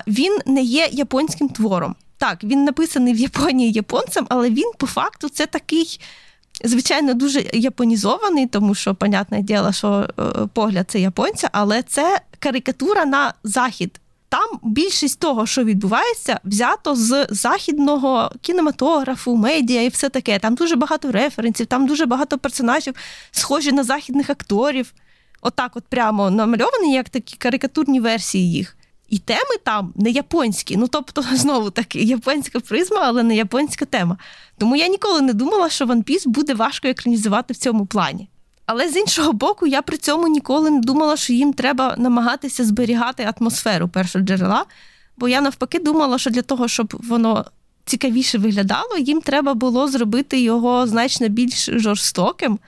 [0.08, 1.96] він не є японським твором.
[2.18, 6.00] Так, він написаний в Японії японцем, але він по факту це такий.
[6.64, 10.08] Звичайно, дуже японізований, тому що, понятне діло, що
[10.54, 14.00] погляд це японця, але це карикатура на захід
[14.30, 20.40] там більшість того, що відбувається, взято з західного кінематографу, медіа і все таке.
[20.40, 22.94] Там дуже багато референсів, там дуже багато персонажів,
[23.32, 24.94] схожі на західних акторів.
[25.42, 28.78] Отак, от, прямо намальовані, як такі карикатурні версії їх.
[29.10, 30.78] І теми там не японські.
[30.78, 34.18] Ну, тобто, знову таки, японська призма, але не японська тема.
[34.58, 38.30] Тому я ніколи не думала, що One Piece буде важко екранізувати в цьому плані.
[38.72, 43.34] Але з іншого боку, я при цьому ніколи не думала, що їм треба намагатися зберігати
[43.38, 44.66] атмосферу першого джерела.
[45.18, 47.46] Бо я навпаки думала, що для того, щоб воно
[47.86, 52.60] цікавіше виглядало, їм треба було зробити його значно більш жорстоким,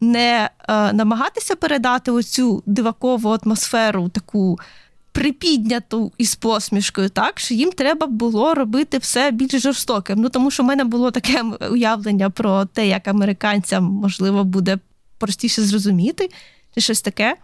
[0.00, 4.58] не е, намагатися передати оцю дивакову атмосферу, таку
[5.12, 10.20] припідняту із посмішкою, так що їм треба було робити все більш жорстоким.
[10.20, 14.78] Ну тому що в мене було таке уявлення про те, як американцям можливо буде
[15.20, 16.30] простіше зрозуміти,
[16.74, 17.36] чи щось таке.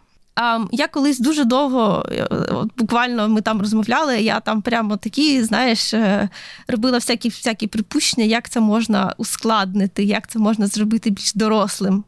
[0.73, 5.95] Я колись дуже довго, е, от буквально ми там розмовляли, я там прямо такі, знаєш,
[5.95, 6.29] е,
[6.69, 12.05] робила всякі всякі припущення, як це можна ускладнити, як це можна зробити більш дорослим.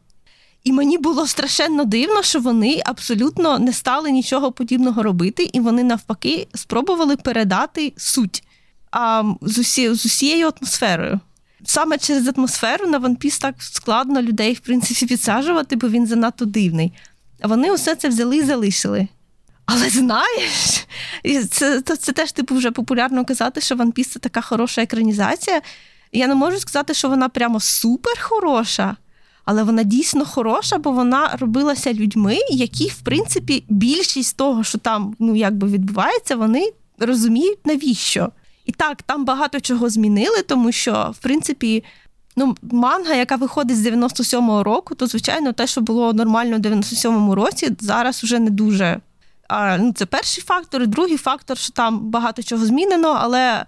[0.63, 5.83] І мені було страшенно дивно, що вони абсолютно не стали нічого подібного робити, і вони
[5.83, 8.43] навпаки спробували передати суть
[8.91, 11.19] а, з усією атмосферою.
[11.69, 16.45] Саме через атмосферу на One Piece так складно людей, в принципі, підсаджувати, бо він занадто
[16.45, 16.93] дивний.
[17.41, 19.07] А вони усе це взяли і залишили.
[19.65, 20.87] Але знаєш,
[21.49, 25.61] це це, це теж типу вже популярно казати, що One Piece– це така хороша екранізація.
[26.11, 28.95] Я не можу сказати, що вона прямо супер хороша,
[29.45, 35.15] але вона дійсно хороша, бо вона робилася людьми, які, в принципі, більшість того, що там
[35.19, 38.31] ну, якби відбувається, вони розуміють, навіщо.
[38.69, 41.83] І так, там багато чого змінили, тому що, в принципі,
[42.35, 47.35] ну, манга, яка виходить з 97-го року, то, звичайно, те, що було нормально в 97-му
[47.35, 48.99] році, зараз вже не дуже.
[49.47, 53.65] А, ну, Це перший фактор, другий фактор, що там багато чого змінено, але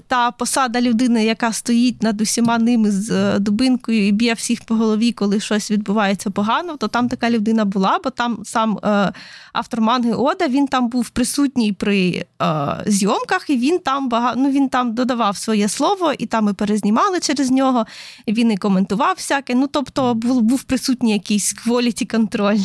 [0.00, 4.74] та посада людини, яка стоїть над усіма ними з е, дубинкою і б'є всіх по
[4.74, 9.12] голові, коли щось відбувається погано, то там така людина була, бо там сам е,
[9.52, 14.50] автор манги Ода він там був присутній при е, зйомках, і він там багато, ну,
[14.50, 17.86] він там додавав своє слово, і там і перезнімали через нього,
[18.26, 19.54] і він і коментував всяке.
[19.54, 22.60] Ну, тобто, був, був присутній якийсь quality контроль.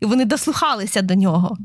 [0.00, 1.58] І вони дослухалися до нього.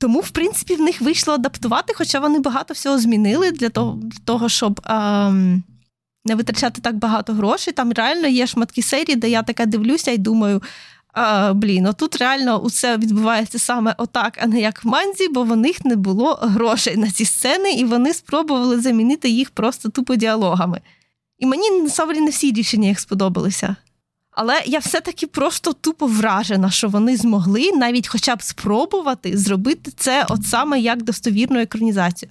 [0.00, 4.18] Тому, в принципі, в них вийшло адаптувати, хоча вони багато всього змінили для того, для
[4.24, 5.62] того щоб ем,
[6.24, 7.72] не витрачати так багато грошей.
[7.72, 10.62] Там реально є шматки серії, де я така дивлюся і думаю.
[11.12, 15.42] А, Блін, ну тут реально усе відбувається саме отак, а не як в манзі, бо
[15.42, 20.16] в них не було грошей на ці сцени, і вони спробували замінити їх просто тупо
[20.16, 20.80] діалогами.
[21.38, 23.76] І мені насправді не всі рішення їх сподобалися.
[24.30, 30.26] Але я все-таки просто тупо вражена, що вони змогли навіть хоча б спробувати зробити це
[30.28, 32.30] от саме як достовірну екранізацію.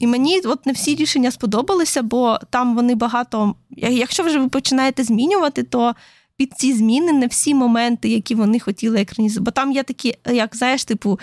[0.00, 3.54] І мені от не всі рішення сподобалися, бо там вони багато.
[3.76, 5.94] Якщо вже ви починаєте змінювати, то
[6.36, 9.44] під ці зміни не всі моменти, які вони хотіли екранізувати.
[9.44, 11.20] Бо там є такі, як знаєш, типу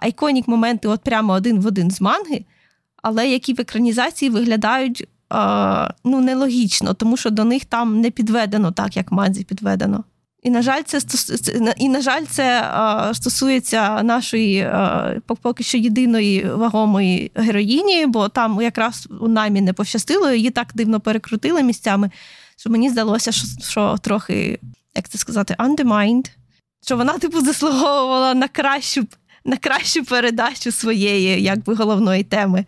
[0.00, 2.44] iconic моменти, от прямо один в один з манги,
[3.02, 5.08] але які в екранізації виглядають
[6.04, 10.04] ну, нелогічно, тому що до них там не підведено так, як в манзі підведено.
[10.42, 10.98] І, на жаль, це
[11.76, 12.70] і, на жаль, це
[13.14, 14.70] стосується нашої
[15.42, 21.00] поки що єдиної вагомої героїні, бо там якраз у намі не пощастило, її так дивно
[21.00, 22.10] перекрутили місцями,
[22.56, 24.58] що мені здалося, що що трохи,
[24.94, 26.30] як це сказати, undermined,
[26.86, 29.06] що вона, типу, заслуговувала на кращу
[29.44, 32.64] на кращу передачу своєї якби головної теми.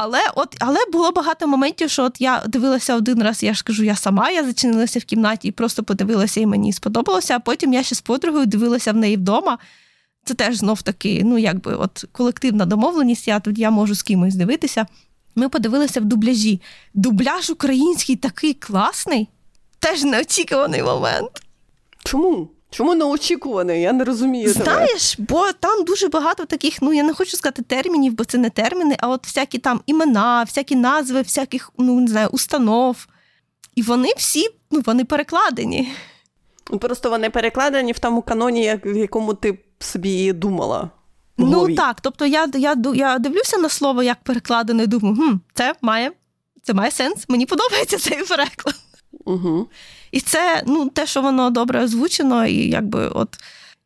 [0.00, 3.84] Але от, але було багато моментів, що от я дивилася один раз, я ж кажу,
[3.84, 7.36] я сама, я зачинилася в кімнаті і просто подивилася, і мені сподобалося.
[7.36, 9.58] А потім я ще з подругою дивилася в неї вдома.
[10.24, 14.34] Це теж знов таки, ну якби от колективна домовленість, я тут я можу з кимось
[14.34, 14.86] дивитися.
[15.34, 16.60] Ми подивилися в дубляжі.
[16.94, 19.28] Дубляж український такий класний,
[19.78, 21.30] теж неочікуваний момент.
[22.04, 22.50] Чому?
[22.70, 23.82] Чому неочікуваний?
[23.82, 24.52] Я не розумію.
[24.52, 25.26] Знаєш, тебе.
[25.28, 28.96] бо там дуже багато таких, ну я не хочу сказати термінів, бо це не терміни,
[28.98, 33.06] а от всякі там імена, всякі назви, всяких, ну не знаю, установ.
[33.74, 35.92] І вони всі ну, вони перекладені.
[36.70, 40.90] Ну, просто вони перекладені в тому каноні, в якому ти собі думала.
[41.38, 45.74] Ну так, тобто я я, я дивлюся на слово, як перекладене, і думаю, хм, це
[45.82, 46.12] має
[46.62, 48.74] це має сенс, мені подобається цей переклад.
[49.24, 49.68] Угу.
[50.10, 53.28] І це ну, те, що воно добре озвучено, і якби от.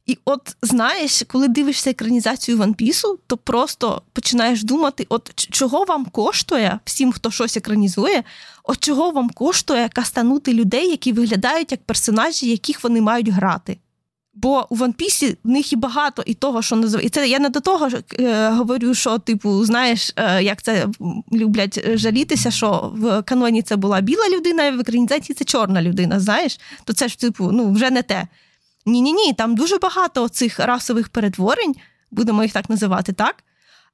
[0.06, 6.78] І от знаєш, коли дивишся екранізацію Piece, то просто починаєш думати, от чого вам коштує
[6.84, 8.22] всім, хто щось екранізує,
[8.64, 13.78] от чого вам коштує кастанути людей, які виглядають як персонажі, яких вони мають грати.
[14.34, 17.06] Бо у One Piece в них і багато і того, що називає.
[17.06, 17.88] І це я не до того
[18.20, 20.86] е, говорю, що, типу, знаєш, е, як це
[21.32, 26.20] люблять жалітися, що в каноні це була біла людина, а в екранізації це чорна людина.
[26.20, 28.26] Знаєш, то це ж, типу, ну, вже не те.
[28.86, 31.74] Ні-ні ні, там дуже багато цих расових перетворень,
[32.10, 33.34] будемо їх так називати, так?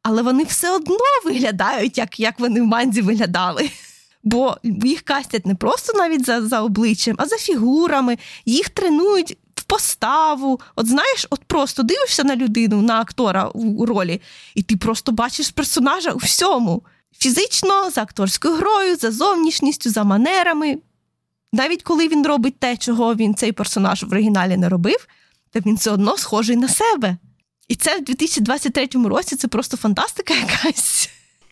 [0.02, 3.70] Але вони все одно виглядають, як як вони в манзі виглядали.
[4.22, 9.38] Бо їх кастять не просто навіть за за обличчям, а за фігурами, їх тренують
[9.68, 10.60] поставу.
[10.76, 14.20] От знаєш, от просто дивишся на людину, на актора у ролі,
[14.54, 16.82] і ти просто бачиш персонажа у всьому.
[17.18, 20.78] фізично, за акторською грою, за зовнішністю, за манерами.
[21.52, 25.06] Навіть коли він робить те, чого він цей персонаж в оригіналі не робив,
[25.50, 27.16] то він все одно схожий на себе.
[27.68, 31.10] І це в 2023 році це просто фантастика якась.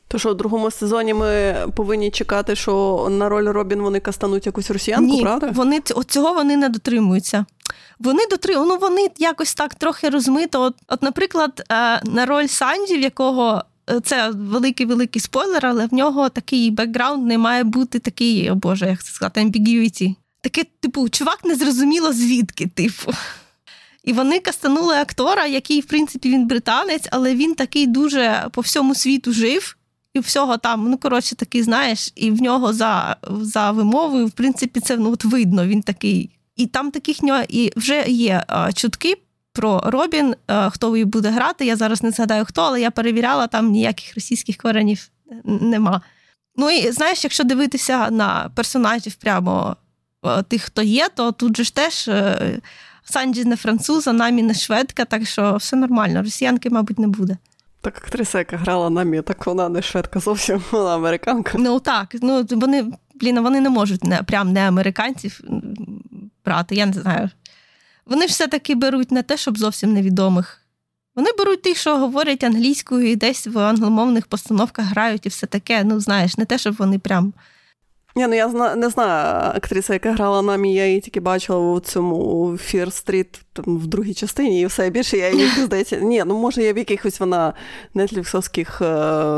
[0.09, 4.70] То що, у другому сезоні ми повинні чекати, що на роль Робін вони кастануть якусь
[4.70, 5.50] росіянку, Ні, правда?
[5.52, 7.46] Вони цього вони не дотримуються.
[7.98, 10.62] Вони дотримують, ну вони якось так трохи розмито.
[10.62, 15.86] От, от наприклад, е, на роль Санджі, в якого е, це великий великий спойлер, але
[15.86, 20.14] в нього такий бекграунд не має бути такий, о Боже, як це сказати, ambiguity.
[20.40, 23.12] Таке, типу, чувак не зрозуміло звідки, типу.
[24.04, 28.94] І вони кастанули актора, який, в принципі, він британець, але він такий дуже по всьому
[28.94, 29.76] світу жив.
[30.17, 34.81] І всього там, ну коротше, такий, знаєш, і в нього за за вимовою, в принципі,
[34.81, 36.31] це ну, от видно, він такий.
[36.57, 37.17] І там таких
[37.49, 39.14] і вже є а, чутки
[39.53, 40.35] про Робін,
[40.71, 41.67] хто її буде грати.
[41.67, 45.09] Я зараз не згадаю хто, але я перевіряла, там ніяких російських коренів
[45.45, 46.01] нема.
[46.57, 49.77] Ну і знаєш, якщо дивитися на персонажів прямо
[50.49, 52.61] тих, хто є, то тут же ж теж е,
[53.05, 56.23] Санджі не француз, а намі не шведка, так що все нормально.
[56.23, 57.37] Росіянки, мабуть, не буде.
[57.87, 61.53] Так актриса, яка грала намі, так вона не шведка зовсім, вона американка.
[61.59, 65.41] Ну так, ну вони, блін, вони не можуть не, прям не американців
[66.45, 67.30] брати, я не знаю.
[68.07, 70.62] Вони ж все-таки беруть не те, щоб зовсім невідомих.
[71.14, 75.84] Вони беруть тих, що говорять англійською і десь в англомовних постановках грають і все таке.
[75.84, 77.32] Ну, знаєш, не те, щоб вони прям
[78.17, 81.81] ні, ну я зна, не знаю актриса, яка грала намі, я її тільки бачила у
[81.81, 85.97] цьому Фір Стріт в другій частині, і все більше я її здається.
[85.97, 87.53] Ні, ну може я в якихось вона
[87.95, 88.85] нетліксовських е,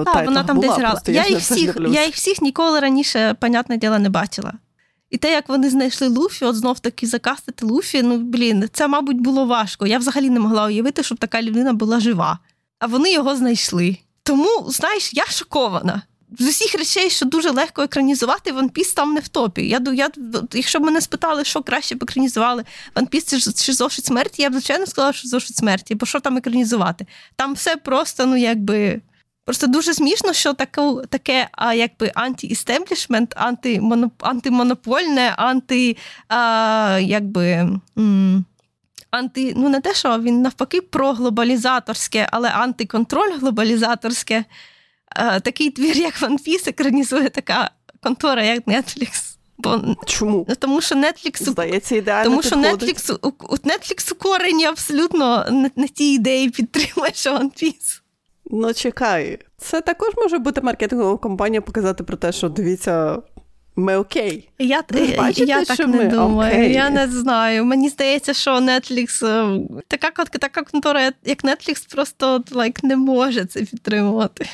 [0.04, 1.00] Так, вона там була, десь грала.
[1.06, 4.52] Я, я їх всіх, я їх всіх ніколи раніше, понятне діло, не бачила.
[5.10, 9.20] І те, як вони знайшли Луфі, от знов таки закастити Луфі, ну блін, це, мабуть,
[9.20, 9.86] було важко.
[9.86, 12.38] Я взагалі не могла уявити, щоб така людина була жива.
[12.78, 13.96] А вони його знайшли.
[14.22, 16.02] Тому, знаєш, я шокована
[16.38, 19.68] з усіх речей, що дуже легко екранізувати, One Piece там не в топі.
[19.68, 20.08] Я, я,
[20.52, 22.64] Якщо б мене спитали, що краще б екранізували,
[22.94, 26.36] One Piece чи зошит смерті, я б, звичайно, сказала, що зошит смерті, бо що там
[26.36, 27.06] екранізувати?
[27.36, 29.00] Там все просто, ну якби.
[29.44, 33.34] Просто дуже смішно, що таку, таке а, якби анті-істеблішмент,
[34.20, 35.96] антимонопольне, анти,
[36.28, 37.50] а, якби.
[37.98, 38.44] М-
[39.10, 44.44] Анти, ну не те, що він навпаки проглобалізаторське, але антиконтроль глобалізаторське.
[45.16, 47.70] Е, такий твір, як One Piece, екранізує така
[48.02, 49.34] контора, як Netflix.
[49.58, 50.46] Бо, Чому?
[50.48, 55.70] Ну, тому що Netflix, Здається, ідеально тому що Netflix, у, у Netflix корені абсолютно не,
[55.76, 58.00] не ті ідеї підтримує, що One Piece.
[58.50, 63.18] Ну, чекай, це також може бути маркетингова компанія показати про те, що дивіться.
[63.76, 64.48] Ми окей.
[64.58, 64.84] Я
[65.18, 66.54] бачите, я так не думаю.
[66.54, 66.72] Окей.
[66.72, 67.64] Я не знаю.
[67.64, 73.60] Мені здається, що Netflix, е, така така контора, як Netflix, просто like, не може це
[73.60, 74.46] підтримувати.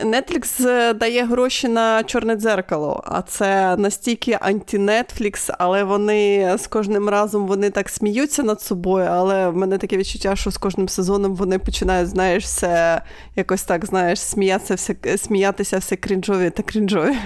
[0.00, 7.08] Netflix е, дає гроші на чорне дзеркало, а це настільки анті-Netflix, але вони з кожним
[7.08, 9.06] разом вони так сміються над собою.
[9.10, 13.02] Але в мене таке відчуття, що з кожним сезоном вони починають, знаєш, все
[13.36, 17.16] якось так, знаєш, сміятися, все, сміятися все крінжові та крінжові.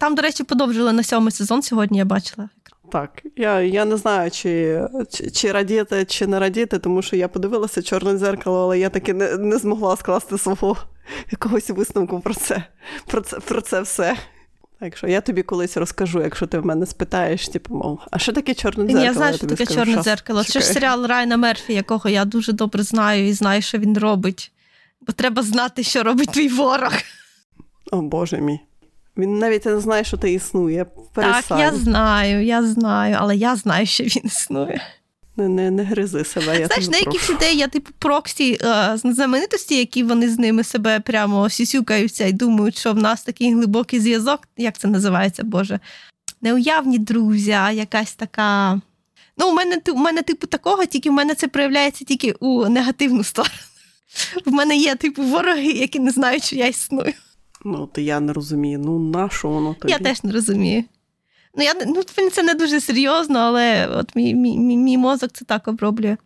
[0.00, 2.48] Там, до речі, подовжили на сьомий сезон сьогодні, я бачила.
[2.92, 7.28] Так, я я не знаю, чи чи, чи радіти, чи не радіти, тому що я
[7.28, 10.76] подивилася чорне дзеркало, але я таки не не змогла скласти свого
[11.30, 12.64] якогось висновку про це,
[13.06, 14.16] про це, про це все.
[14.80, 18.32] Так що я тобі колись розкажу, якщо ти в мене спитаєш, типу, мов, а що
[18.32, 19.04] таке чорне дзеркало?
[19.04, 20.44] Я знаю, що таке скажу, чорне дзеркало.
[20.44, 24.52] Це ж серіал Райна Мерфі, якого я дуже добре знаю і знаю, що він робить.
[25.00, 26.92] Бо треба знати, що робить твій ворог.
[27.92, 28.60] О Боже мій.
[29.16, 30.86] Він навіть не знає, що ти існує.
[31.14, 31.58] Перестань.
[31.58, 34.82] Так, я знаю, я знаю, але я знаю, що він існує.
[35.40, 36.60] Не не, не гризи себе.
[36.60, 41.00] я Знаєш, на яких людей я типу проксі е, знаменитості, які вони з ними себе
[41.00, 45.80] прямо сісюкаються і думають, що в нас такий глибокий зв'язок, як це називається, Боже?
[46.42, 48.80] Неуявні друзі, а якась така.
[49.38, 53.24] Ну, у мене у мене, типу, такого, тільки в мене це проявляється тільки у негативну
[53.24, 53.54] сторону.
[54.46, 57.12] В мене є, типу, вороги, які не знають, що я існую.
[57.64, 58.78] Ну, то я не розумію.
[58.78, 59.92] Ну, на що воно тобі?
[59.92, 60.84] Я теж не розумію.
[61.54, 65.68] Ну, я, ну, Це не дуже серйозно, але от мій мій, мій, мозок це так
[65.68, 66.16] оброблює.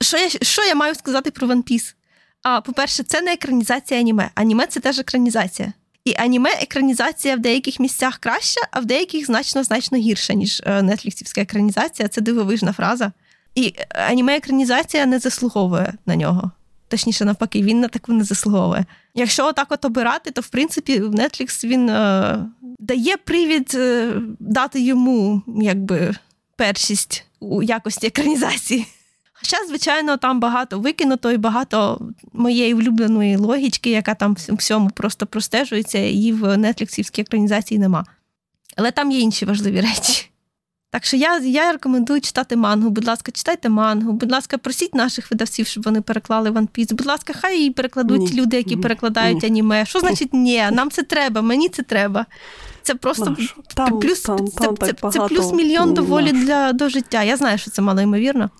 [0.00, 1.94] Що я що я маю сказати про One Piece?
[2.42, 4.30] А, По-перше, це не екранізація аніме.
[4.34, 5.72] Аніме це теж екранізація.
[6.04, 11.40] І аніме екранізація в деяких місцях краща, а в деяких значно значно гірша, ніж нетліксівська
[11.40, 12.08] екранізація.
[12.08, 13.12] Це дивовижна фраза.
[13.54, 13.74] І
[14.08, 16.50] аніме екранізація не заслуговує на нього
[16.88, 18.84] точніше, навпаки, він на таку не заслуговує.
[19.14, 22.38] Якщо отак от обирати, то в принципі Netflix він е,
[22.78, 26.14] дає привід е, дати йому якби
[26.56, 28.86] першість у якості екранізації.
[29.32, 32.00] Хоча, звичайно, там багато викинуто і багато
[32.32, 38.04] моєї улюбленої логічки, яка там всьому просто простежується, її в нетфліксівській екранізації нема.
[38.76, 40.27] Але там є інші важливі речі.
[40.90, 42.90] Так що я я рекомендую читати мангу.
[42.90, 44.12] Будь ласка, читайте мангу.
[44.12, 46.94] Будь ласка, просіть наших видавців, щоб вони переклали One Piece.
[46.94, 48.40] Будь ласка, хай її перекладуть ні.
[48.40, 49.48] люди, які перекладають ні.
[49.48, 49.86] аніме.
[49.86, 50.64] Що значить ні?
[50.72, 52.26] Нам це треба, мені це треба.
[52.82, 53.36] Це просто
[53.74, 57.22] там, плюс там, там, це, це, це плюс мільйон доволі для до життя.
[57.22, 58.50] Я знаю, що це мало ймовірно.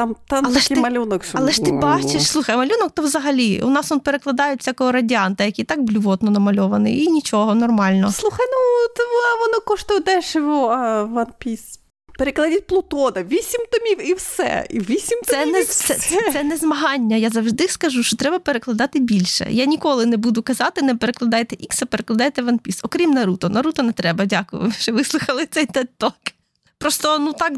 [0.00, 1.24] Там там але такий ти, малюнок.
[1.24, 1.38] Що...
[1.38, 3.60] Але ж ти бачиш, слухай, малюнок то взагалі.
[3.62, 8.12] У нас он перекладають всякого радіанта, який так блювотно намальований, і нічого, нормально.
[8.12, 8.60] Слухай, ну
[9.46, 11.78] воно коштує дешево, а One Piece.
[12.18, 14.66] Перекладіть Плутона, вісім томів і все.
[14.70, 15.94] І вісім це томів не і все.
[15.94, 17.16] Це, це не змагання.
[17.16, 19.46] Я завжди скажу, що треба перекладати більше.
[19.50, 22.80] Я ніколи не буду казати, не перекладайте Ікса, перекладайте One Piece.
[22.82, 23.48] Окрім Наруто.
[23.48, 24.26] Наруто не треба.
[24.26, 26.12] Дякую, що вислухали цей тет-ток.
[26.80, 27.52] Просто ну так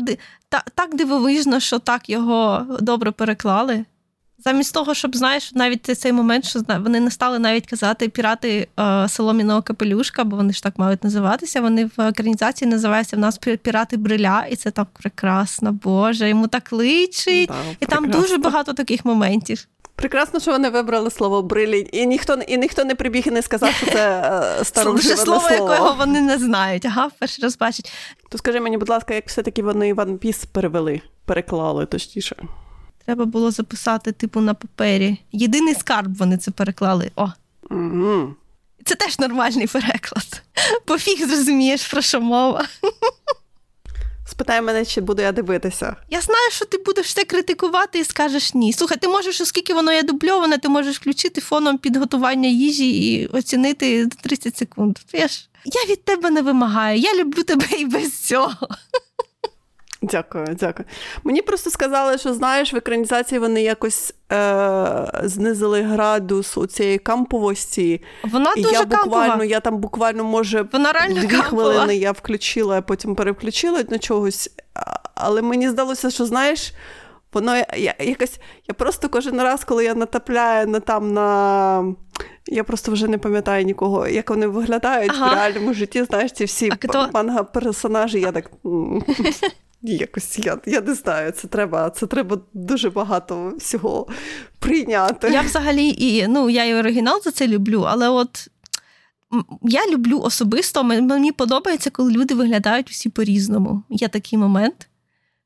[0.49, 3.85] так, так дивовижно, що так його добре переклали.
[4.45, 9.09] Замість того, щоб знаєш, навіть цей момент, що вони не стали навіть казати пірати е,
[9.09, 11.61] соломіного капелюшка, бо вони ж так мають називатися.
[11.61, 16.73] Вони в екранізації називаються в нас пірати бриля, і це так прекрасно, Боже, йому так
[16.73, 17.49] личить.
[17.49, 19.67] Да, і там дуже багато таких моментів.
[19.97, 23.75] Прекрасно, що вони вибрали слово брилінь, і ніхто і ніхто не прибіг і не сказав,
[23.75, 24.21] що це
[24.61, 25.49] е, старовживане слово.
[25.49, 26.85] слово, якого вони не знають.
[26.85, 27.93] Ага, перший раз бачать.
[28.29, 32.37] То скажи мені, будь ласка, як все-таки вони One Piece перевели, переклали точніше.
[33.05, 35.19] Треба було записати, типу, на папері.
[35.33, 37.11] Єдиний скарб вони це переклали.
[37.17, 37.29] О.
[37.71, 38.35] Угу.
[38.85, 40.43] Це теж нормальний переклад.
[40.89, 42.67] Бо фіг зрозумієш, про що мова.
[44.33, 45.97] Спитай мене, чи буду я дивитися.
[46.11, 48.73] Я знаю, що ти будеш все критикувати і скажеш ні.
[48.73, 54.07] Слухай, ти можеш, оскільки воно є дубльоване, ти можеш включити фоном підготування їжі і оцінити
[54.23, 54.99] 30 секунд.
[55.13, 56.99] Я ж я від тебе не вимагаю.
[56.99, 58.69] Я люблю тебе і без цього.
[60.03, 60.89] Дякую, дякую.
[61.25, 68.03] Мені просто сказали, що знаєш, в екранізації вони якось е- знизили градус у цієї камповості.
[68.25, 69.45] Вона і дуже я буквально, кампова.
[69.45, 71.49] я там буквально, може, Вона реально дві кампова.
[71.49, 74.51] хвилини я включила, а потім переключила на чогось.
[75.15, 76.73] Але мені здалося, що знаєш,
[77.33, 78.41] воно я, якось.
[78.69, 81.95] Я просто кожен раз, коли я натапляю на там на.
[82.47, 85.31] Я просто вже не пам'ятаю нікого, як вони виглядають ага.
[85.31, 86.05] в реальному житті.
[86.05, 86.73] Знаєш, ці всі
[87.13, 88.51] манга-персонажі, я так.
[89.83, 94.09] Якось я я не знаю, це треба це треба дуже багато всього
[94.59, 95.31] прийняти.
[95.31, 98.49] Я взагалі і ну я і оригінал за це люблю, але от
[99.63, 103.83] я люблю особисто, мені подобається, коли люди виглядають всі по-різному.
[103.91, 104.89] Є такий момент,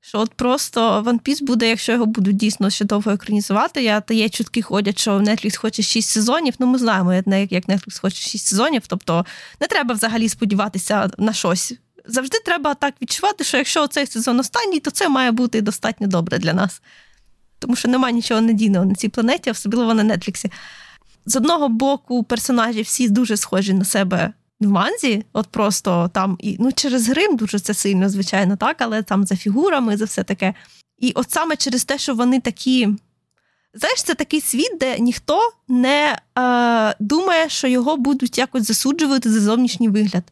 [0.01, 3.82] що от просто One Piece буде, якщо його будуть дійсно ще довго екранізувати.
[3.82, 6.55] Я та є чутки ходять, що Netflix хоче 6 сезонів.
[6.59, 8.82] Ну, ми знаємо, як Netflix хоче 6 сезонів.
[8.87, 9.26] Тобто
[9.61, 11.74] не треба взагалі сподіватися на щось
[12.07, 16.38] завжди треба так відчувати, що якщо цей сезон останній, то це має бути достатньо добре
[16.38, 16.82] для нас.
[17.59, 20.50] Тому що немає нічого надійного на цій планеті, особливо на Нетфліксі.
[21.26, 26.57] З одного боку, персонажі всі дуже схожі на себе в манзі, от просто там і
[26.61, 30.54] ну через грим дуже це сильно, звичайно, так, але там за фігурами, за все таке.
[30.98, 32.88] І от саме через те, що вони такі.
[33.74, 39.40] Знаєш, це такий світ, де ніхто не е, думає, що його будуть якось засуджувати за
[39.40, 40.24] зовнішній вигляд.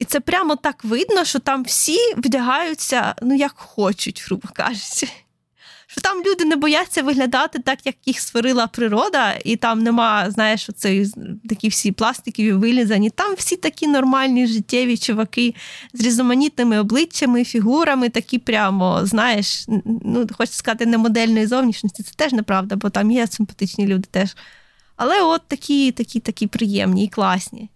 [0.00, 5.08] І це прямо так видно, що там всі вдягаються, ну, як хочуть, грубо кажучи.
[5.86, 10.68] Що там люди не бояться виглядати так, як їх створила природа, і там нема, знаєш,
[10.68, 11.06] оцей,
[11.48, 13.10] такі всі пластикові вилізані.
[13.10, 15.54] Там всі такі нормальні життєві чуваки
[15.92, 19.66] з різноманітними обличчями, фігурами, такі прямо, знаєш,
[20.04, 22.02] ну, хочу сказати, не модельної зовнішності.
[22.02, 24.36] Це теж неправда, бо там є симпатичні люди теж.
[24.96, 27.70] Але от такі, такі, такі приємні і класні.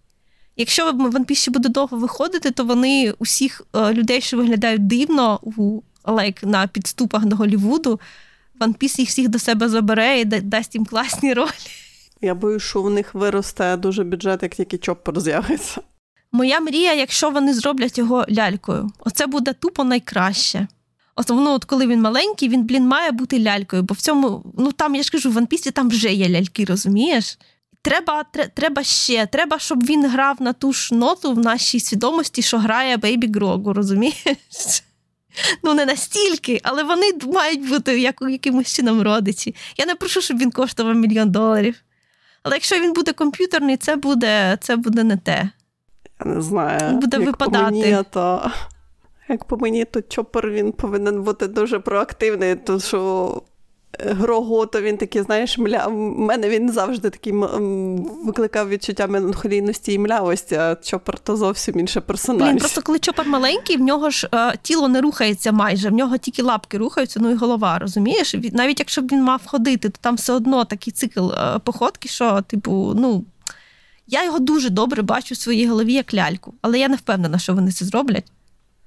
[0.57, 5.81] Якщо One Piece буде довго виходити, то вони усіх е, людей, що виглядають дивно у
[6.03, 7.99] like, на підступах до Голівуду,
[8.59, 11.49] Piece їх всіх до себе забере і дасть їм класні ролі.
[12.21, 15.81] Я боюсь, що у них виросте дуже бюджет, як тільки чоппер з'явиться.
[16.31, 20.67] Моя мрія, якщо вони зроблять його лялькою, оце буде тупо найкраще.
[21.29, 24.95] Ну, от коли він маленький, він, блін, має бути лялькою, бо в цьому, ну там
[24.95, 27.37] я ж кажу, в Piece там вже є ляльки, розумієш?
[27.85, 32.57] Треба треба ще, треба, щоб він грав на ту ж ноту в нашій свідомості, що
[32.57, 34.83] грає Бейбі Грогу, розумієш?
[35.63, 39.55] Ну, не настільки, але вони мають бути як, якимось чином родичі.
[39.77, 41.75] Я не прошу, щоб він коштував мільйон доларів.
[42.43, 45.49] Але якщо він буде комп'ютерний, це буде це буде не те.
[46.19, 46.97] Я не знаю.
[46.97, 47.65] Буде як випадати.
[47.65, 48.51] По мені, то,
[49.29, 53.41] Як по мені, то чопор він повинен бути дуже проактивний, тому що
[53.99, 55.87] Грогу, то він такий, знаєш, мля...
[55.87, 57.33] в мене він завжди такий
[58.25, 62.51] викликав відчуття меланхолійності і млявості, а Чопер то зовсім інша персональність.
[62.51, 66.17] Блін, Просто коли Чопер маленький, в нього ж е, тіло не рухається майже, в нього
[66.17, 68.35] тільки лапки рухаються, ну і голова, розумієш?
[68.51, 72.41] Навіть якщо б він мав ходити, то там все одно такий цикл е, походки, що,
[72.41, 73.25] типу, ну.
[74.07, 77.53] Я його дуже добре бачу в своїй голові як ляльку, але я не впевнена, що
[77.53, 78.31] вони це зроблять.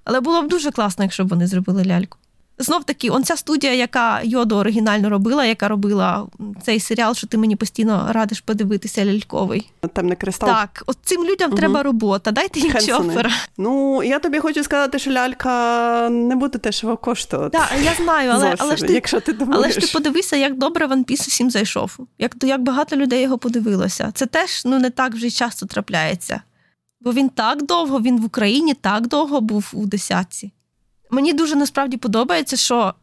[0.05, 2.19] Але було б дуже класно, якщо б вони зробили ляльку.
[2.59, 6.27] Знов таки, он ця студія, яка Йоду оригінально робила, яка робила
[6.63, 9.71] цей серіал, що ти мені постійно радиш подивитися ляльковий.
[9.93, 10.49] Темний кристал.
[10.49, 11.59] Так, от цим людям угу.
[11.59, 12.31] треба робота.
[12.31, 13.31] Дайте їм чофера.
[13.59, 17.59] Ну я тобі хочу сказати, що лялька не буде дешево коштувати.
[17.59, 19.65] Так, я знаю, але але ж ти якщо ти думаєш.
[19.65, 21.97] але ж ти подивися, як добре One Piece усім зайшов.
[22.19, 24.11] Як як багато людей його подивилося.
[24.15, 26.43] Це теж ну не так вже часто трапляється.
[27.01, 30.53] Бо він так довго, він в Україні так довго був у десятці.
[31.11, 32.95] Мені дуже насправді подобається, що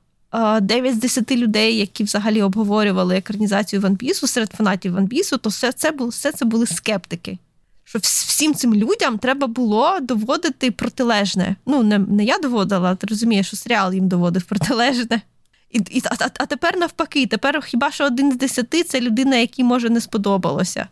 [0.61, 5.91] 9 з 10 людей, які взагалі обговорювали екранізацію Piece серед фанатів Piece, то все це
[5.91, 7.37] було, все це були скептики.
[7.83, 11.55] Що всім цим людям треба було доводити протилежне.
[11.65, 15.21] Ну, не не я доводила, ти розумієш, що серіал їм доводив протилежне.
[15.71, 19.63] І, і, А а тепер навпаки, тепер хіба що один з десяти це людина, якій
[19.63, 20.87] може не сподобалося.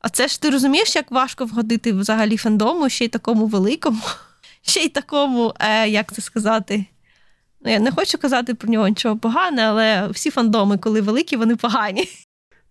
[0.00, 4.00] А це ж ти розумієш, як важко вгодити взагалі фандому, ще й такому великому
[4.66, 6.84] ще й такому, е, як це сказати.
[7.60, 11.56] Ну, я не хочу казати про нього нічого погане, але всі фандоми, коли великі, вони
[11.56, 12.08] погані.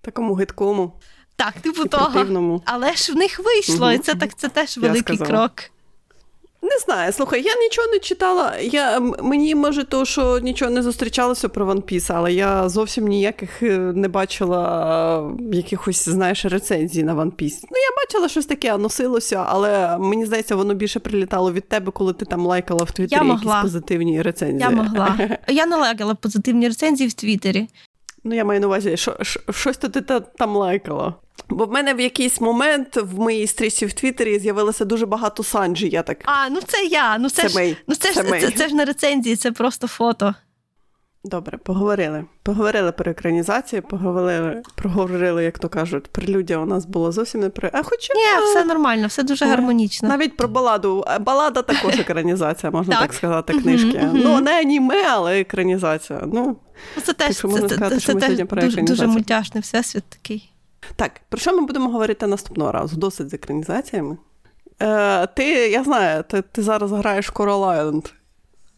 [0.01, 0.93] Такому гидкому.
[1.35, 2.61] Так, типу того.
[2.65, 3.95] Але ж в них вийшло, угу.
[3.95, 5.51] і це так це теж великий крок.
[6.63, 8.53] Не знаю, слухай, я нічого не читала.
[8.61, 13.63] Я, Мені може то, що нічого не зустрічалося про One Piece, але я зовсім ніяких
[13.63, 17.59] е, не бачила якихось, знаєш, рецензій на One Piece.
[17.63, 22.13] Ну, я бачила щось таке, носилося, але мені здається, воно більше прилітало від тебе, коли
[22.13, 24.59] ти там лайкала в Твіттері якісь позитивні рецензії.
[24.59, 25.19] Я могла.
[25.47, 27.67] Я не лайкала позитивні рецензії в Твіттері.
[28.23, 29.17] Ну, я маю на увазі, що,
[29.49, 30.01] щось то ти
[30.37, 31.13] там лайкала.
[31.53, 35.89] Бо в мене в якийсь момент в моїй стрічці в Твіттері з'явилося дуже багато санджі.
[35.89, 36.17] Я так...
[36.25, 37.17] А, ну це я.
[37.17, 40.35] Ну це, це, ж, ну, це, це, це, це ж не рецензії, це просто фото.
[41.25, 42.25] Добре, поговорили.
[42.43, 47.69] Поговорили про екранізацію, поговорили, проговорили, як то кажуть, прелюдія у нас було зовсім не при.
[47.73, 50.09] А хоча Ні, все нормально, все дуже гармонічно.
[50.09, 51.05] Навіть про баладу.
[51.21, 54.09] Балада також екранізація, можна так, так сказати, книжки.
[54.13, 56.21] Ну, не аніме, але екранізація.
[56.33, 56.57] Ну,
[57.03, 60.52] Це теж це, це, сказати, це, це теж дуже, дуже мультяшний всесвіт такий.
[60.95, 62.97] Так, про що ми будемо говорити наступного разу?
[62.97, 64.17] Досить з екранізаціями.
[64.81, 68.13] Е, Ти, я знаю, ти ти зараз граєш Coral Island.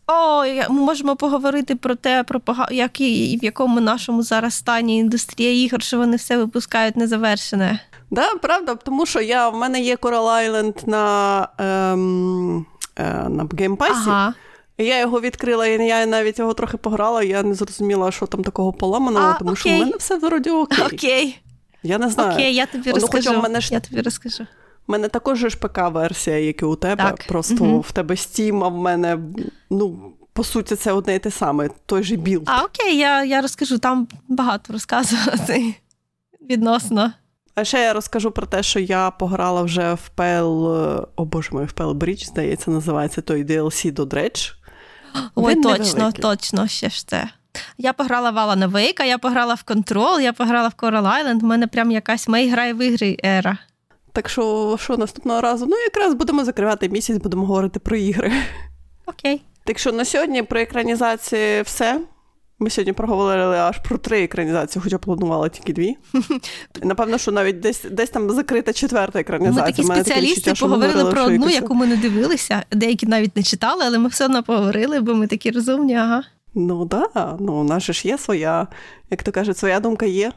[0.07, 2.41] О, ми можемо поговорити про те, про
[2.72, 7.80] як і в якому нашому зараз стані індустрія ігор, що вони все випускають незавершене.
[8.11, 12.65] Да, правда, тому що я, в мене є Coral Island на ем,
[12.95, 14.10] е, на геймпасі.
[14.10, 14.34] Ага.
[14.77, 18.73] Я його відкрила, і я навіть його трохи пограла, я не зрозуміла, що там такого
[18.73, 19.60] поламаного, а, тому окей.
[19.61, 20.86] що в мене все вроді окей.
[20.94, 21.40] Окей.
[21.86, 22.34] Я не знаю.
[22.34, 23.32] Окей, я тобі розкажу.
[23.34, 23.74] Ну, мене ж...
[23.74, 24.44] Я тобі розкажу.
[24.88, 27.03] У мене також ж ПК-версія, як і у тебе.
[27.03, 27.26] Так.
[27.28, 27.80] Просто угу.
[27.80, 29.20] в тебе Steam, а в мене,
[29.70, 32.44] ну, по суті, це одне і те саме, той же білд.
[32.45, 35.76] А окей, я я розкажу, там багато розказувати
[36.49, 37.12] відносно.
[37.56, 40.48] А ще я розкажу про те, що я пограла вже в PL,
[41.16, 44.53] о боже мой, в PL Bridge, здається, називається той DLC до Dredge.
[45.36, 46.22] Ой, Він точно, невеликий.
[46.22, 47.30] точно, ще ж це.
[47.77, 51.45] Я пограла в Alan Wake, я пограла в Control, я пограла в Coral Island, У
[51.45, 53.57] мене прям якась мей грає в ігри ера.
[54.11, 55.65] Так що, що наступного разу?
[55.65, 58.32] Ну, якраз будемо закривати місяць, будемо говорити про ігри.
[59.06, 59.41] Окей.
[59.64, 61.99] Так що на сьогодні про екранізації все.
[62.60, 65.98] Ми сьогодні проговорили аж про три екранізації, хоча планували тільки дві.
[66.84, 69.88] Напевно, що навіть десь десь там закрита четверта екранізація.
[69.88, 71.53] Ми такі спеціалісти таке поговорили говорили, про одну, якусь...
[71.53, 72.64] яку ми не дивилися.
[72.72, 76.23] Деякі навіть не читали, але ми все одно поговорили, бо ми такі розумні, ага.
[76.56, 77.38] Ну да.
[77.40, 78.68] ну у нас ж є своя,
[79.10, 80.32] як то кажуть, своя думка є,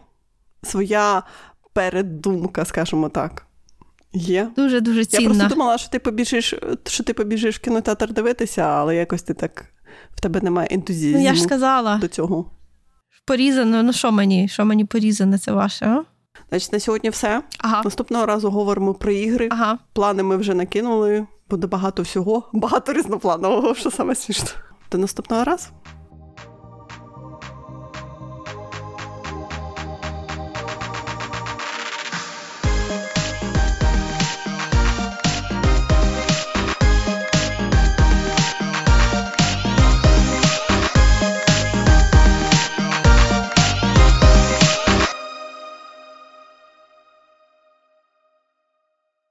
[0.63, 1.23] своя
[1.73, 3.47] переддумка, скажімо так.
[4.13, 4.51] Є.
[4.57, 5.23] Дуже дуже цінна.
[5.23, 6.55] Я просто думала, що ти побіжиш,
[6.87, 9.65] що ти побіжиш в кінотеатр дивитися, але якось ти так
[10.17, 11.97] в тебе немає ентузіазму Ну, я ж сказала.
[11.99, 12.51] до цього.
[13.27, 14.49] Порізано, ну що мені?
[14.49, 15.87] Що мені порізане, це ваше?
[15.87, 16.03] а?
[16.49, 17.43] Значить, на сьогодні все.
[17.59, 17.83] Ага.
[17.85, 19.49] Наступного разу говоримо про ігри.
[19.53, 19.79] Ага.
[19.93, 24.49] Плани ми вже накинули, буде багато всього, багато різнопланового, що саме смішно.
[24.93, 25.67] До наступного разу.